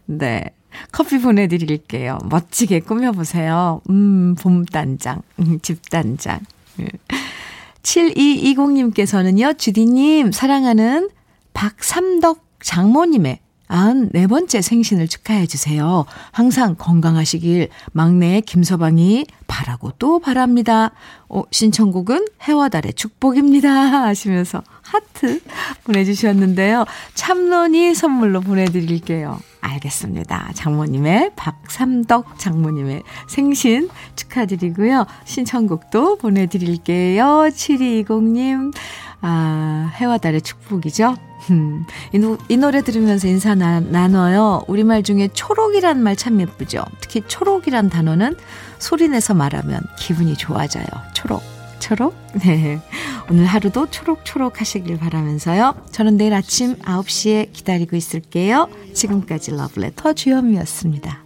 네. 0.06 0.44
커피 0.90 1.20
보내드릴게요. 1.20 2.18
멋지게 2.28 2.80
꾸며보세요. 2.80 3.80
음, 3.90 4.35
봄단장, 4.38 5.22
음, 5.40 5.58
집단장. 5.61 6.40
7220님께서는요, 7.82 9.58
주디님, 9.58 10.32
사랑하는 10.32 11.11
박삼덕 11.52 12.44
장모님의 12.61 13.40
94번째 13.72 14.61
생신을 14.61 15.08
축하해 15.08 15.46
주세요. 15.46 16.04
항상 16.30 16.74
건강하시길 16.76 17.70
막내 17.92 18.42
김서방이 18.42 19.26
바라고 19.46 19.92
또 19.98 20.18
바랍니다. 20.18 20.92
어, 21.28 21.42
신청곡은 21.50 22.26
해와 22.42 22.68
달의 22.68 22.92
축복입니다. 22.94 23.70
하시면서 24.06 24.62
하트 24.82 25.40
보내주셨는데요. 25.85 26.85
참론이 27.14 27.94
선물로 27.94 28.42
보내드릴게요. 28.42 29.40
알겠습니다. 29.62 30.51
장모님의 30.55 31.33
박삼덕 31.37 32.38
장모님의 32.38 33.03
생신 33.29 33.88
축하드리고요. 34.16 35.07
신청곡도 35.25 36.18
보내드릴게요. 36.18 37.25
7220님. 37.51 38.75
아, 39.22 39.90
해와 39.94 40.18
달의 40.18 40.42
축복이죠. 40.42 41.16
음, 41.51 41.87
이, 42.12 42.18
노, 42.18 42.38
이 42.48 42.57
노래 42.57 42.83
들으면서 42.83 43.29
인사 43.29 43.55
나, 43.55 43.81
나눠요. 43.81 44.62
우리말 44.68 45.03
중에 45.05 45.29
초록이란 45.29 46.03
말 46.03 46.16
참 46.16 46.40
예쁘죠. 46.40 46.85
특히 47.01 47.22
초록이란 47.27 47.88
단어는 47.88 48.37
소리내서 48.79 49.35
말하면 49.35 49.81
기분이 49.98 50.37
좋아져요. 50.37 50.85
초록, 51.82 51.92
초록. 51.92 52.14
네. 52.44 52.78
오늘 53.28 53.44
하루도 53.44 53.90
초록초록 53.90 54.60
하시길 54.60 54.98
바라면서요. 54.98 55.74
저는 55.90 56.16
내일 56.16 56.32
아침 56.32 56.76
9시에 56.76 57.52
기다리고 57.52 57.96
있을게요. 57.96 58.68
지금까지 58.94 59.50
러브레터 59.50 60.12
주현미였습니다. 60.14 61.21